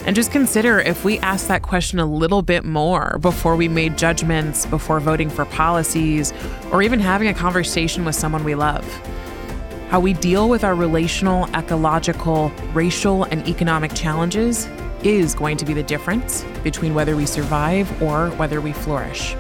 And 0.06 0.16
just 0.16 0.32
consider 0.32 0.80
if 0.80 1.04
we 1.04 1.18
ask 1.20 1.48
that 1.48 1.64
question 1.64 2.00
a 2.00 2.06
little 2.06 2.42
bit 2.42 2.64
more 2.64 3.18
before 3.20 3.56
we 3.56 3.68
made 3.68 3.98
judgments, 3.98 4.66
before 4.66 5.00
voting 5.00 5.30
for 5.30 5.46
policies, 5.46 6.32
or 6.72 6.82
even 6.82 7.00
having 7.00 7.28
a 7.28 7.34
conversation 7.34 8.06
with 8.06 8.16
someone 8.16 8.44
we 8.44 8.56
love. 8.56 8.86
How 9.90 10.00
we 10.00 10.14
deal 10.14 10.50
with 10.50 10.64
our 10.64 10.76
relational, 10.76 11.48
ecological, 11.56 12.50
racial, 12.74 13.24
and 13.26 13.48
economic 13.48 13.94
challenges 13.94 14.68
is 15.04 15.34
going 15.36 15.58
to 15.58 15.66
be 15.66 15.74
the 15.74 15.84
difference 15.84 16.44
between 16.64 16.94
whether 16.94 17.16
we 17.16 17.26
survive 17.26 18.02
or 18.02 18.30
whether 18.32 18.62
we 18.62 18.74
flourish. 18.74 19.36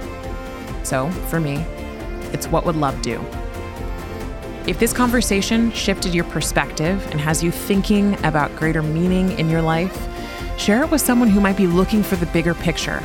So, 0.83 1.09
for 1.29 1.39
me, 1.39 1.57
it's 2.31 2.47
what 2.47 2.65
would 2.65 2.75
love 2.75 3.01
do? 3.01 3.23
If 4.67 4.79
this 4.79 4.93
conversation 4.93 5.71
shifted 5.71 6.13
your 6.13 6.25
perspective 6.25 7.05
and 7.11 7.19
has 7.19 7.43
you 7.43 7.51
thinking 7.51 8.23
about 8.25 8.55
greater 8.55 8.83
meaning 8.83 9.37
in 9.39 9.49
your 9.49 9.61
life, 9.61 10.07
share 10.57 10.83
it 10.83 10.91
with 10.91 11.01
someone 11.01 11.29
who 11.29 11.39
might 11.39 11.57
be 11.57 11.67
looking 11.67 12.03
for 12.03 12.15
the 12.15 12.27
bigger 12.27 12.53
picture. 12.53 13.03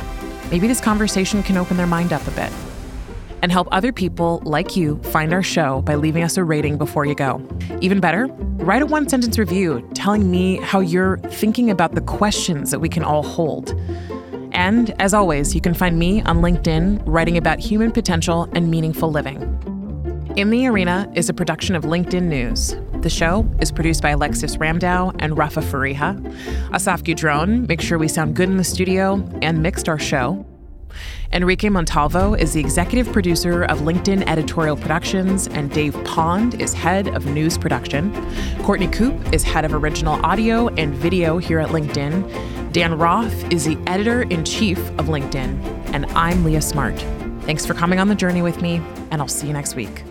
Maybe 0.51 0.67
this 0.67 0.81
conversation 0.81 1.41
can 1.41 1.57
open 1.57 1.75
their 1.77 1.87
mind 1.87 2.13
up 2.13 2.25
a 2.27 2.31
bit 2.31 2.51
and 3.45 3.51
help 3.51 3.67
other 3.71 3.91
people 3.91 4.41
like 4.43 4.75
you 4.75 4.97
find 5.03 5.31
our 5.31 5.43
show 5.43 5.83
by 5.83 5.93
leaving 5.93 6.23
us 6.23 6.35
a 6.35 6.43
rating 6.43 6.79
before 6.79 7.05
you 7.05 7.13
go. 7.13 7.39
Even 7.79 7.99
better, 7.99 8.25
write 8.65 8.81
a 8.81 8.87
one 8.87 9.07
sentence 9.07 9.37
review 9.37 9.87
telling 9.93 10.31
me 10.31 10.57
how 10.57 10.79
you're 10.79 11.19
thinking 11.29 11.69
about 11.69 11.93
the 11.93 12.01
questions 12.01 12.71
that 12.71 12.79
we 12.79 12.89
can 12.89 13.03
all 13.03 13.21
hold. 13.21 13.79
And 14.51 14.99
as 14.99 15.13
always, 15.13 15.53
you 15.53 15.61
can 15.61 15.75
find 15.75 15.99
me 15.99 16.23
on 16.23 16.41
LinkedIn 16.41 17.03
writing 17.05 17.37
about 17.37 17.59
human 17.59 17.91
potential 17.91 18.49
and 18.53 18.71
meaningful 18.71 19.11
living. 19.11 19.37
In 20.35 20.49
the 20.49 20.65
Arena 20.65 21.07
is 21.13 21.29
a 21.29 21.33
production 21.33 21.75
of 21.75 21.83
LinkedIn 21.83 22.23
News. 22.23 22.75
The 23.03 23.11
show 23.11 23.47
is 23.59 23.71
produced 23.71 24.01
by 24.01 24.09
Alexis 24.09 24.57
Ramdow 24.57 25.15
and 25.19 25.37
Rafa 25.37 25.61
Fariha. 25.61 26.73
Asaf 26.73 27.03
Gudron 27.03 27.67
makes 27.67 27.85
sure 27.85 27.99
we 27.99 28.07
sound 28.07 28.35
good 28.35 28.49
in 28.49 28.57
the 28.57 28.63
studio 28.63 29.23
and 29.43 29.61
mixed 29.61 29.87
our 29.87 29.99
show. 29.99 30.43
Enrique 31.35 31.67
Montalvo 31.67 32.33
is 32.33 32.53
the 32.53 32.61
executive 32.61 33.11
producer 33.11 33.65
of 33.65 33.79
LinkedIn 33.79 34.25
Editorial 34.25 34.77
Productions, 34.77 35.49
and 35.49 35.69
Dave 35.69 35.93
Pond 36.05 36.61
is 36.61 36.73
head 36.73 37.09
of 37.09 37.25
news 37.25 37.57
production. 37.57 38.09
Courtney 38.63 38.87
Coupe 38.87 39.33
is 39.33 39.43
head 39.43 39.65
of 39.65 39.73
original 39.73 40.13
audio 40.25 40.69
and 40.75 40.95
video 40.95 41.37
here 41.37 41.59
at 41.59 41.71
LinkedIn. 41.71 42.71
Dan 42.71 42.97
Roth 42.97 43.51
is 43.51 43.65
the 43.65 43.77
editor 43.85 44.21
in 44.21 44.45
chief 44.45 44.79
of 44.91 45.07
LinkedIn. 45.07 45.61
And 45.93 46.05
I'm 46.11 46.45
Leah 46.45 46.61
Smart. 46.61 46.97
Thanks 47.41 47.65
for 47.65 47.73
coming 47.73 47.99
on 47.99 48.07
the 48.07 48.15
journey 48.15 48.41
with 48.41 48.61
me, 48.61 48.77
and 49.11 49.21
I'll 49.21 49.27
see 49.27 49.47
you 49.47 49.53
next 49.53 49.75
week. 49.75 50.05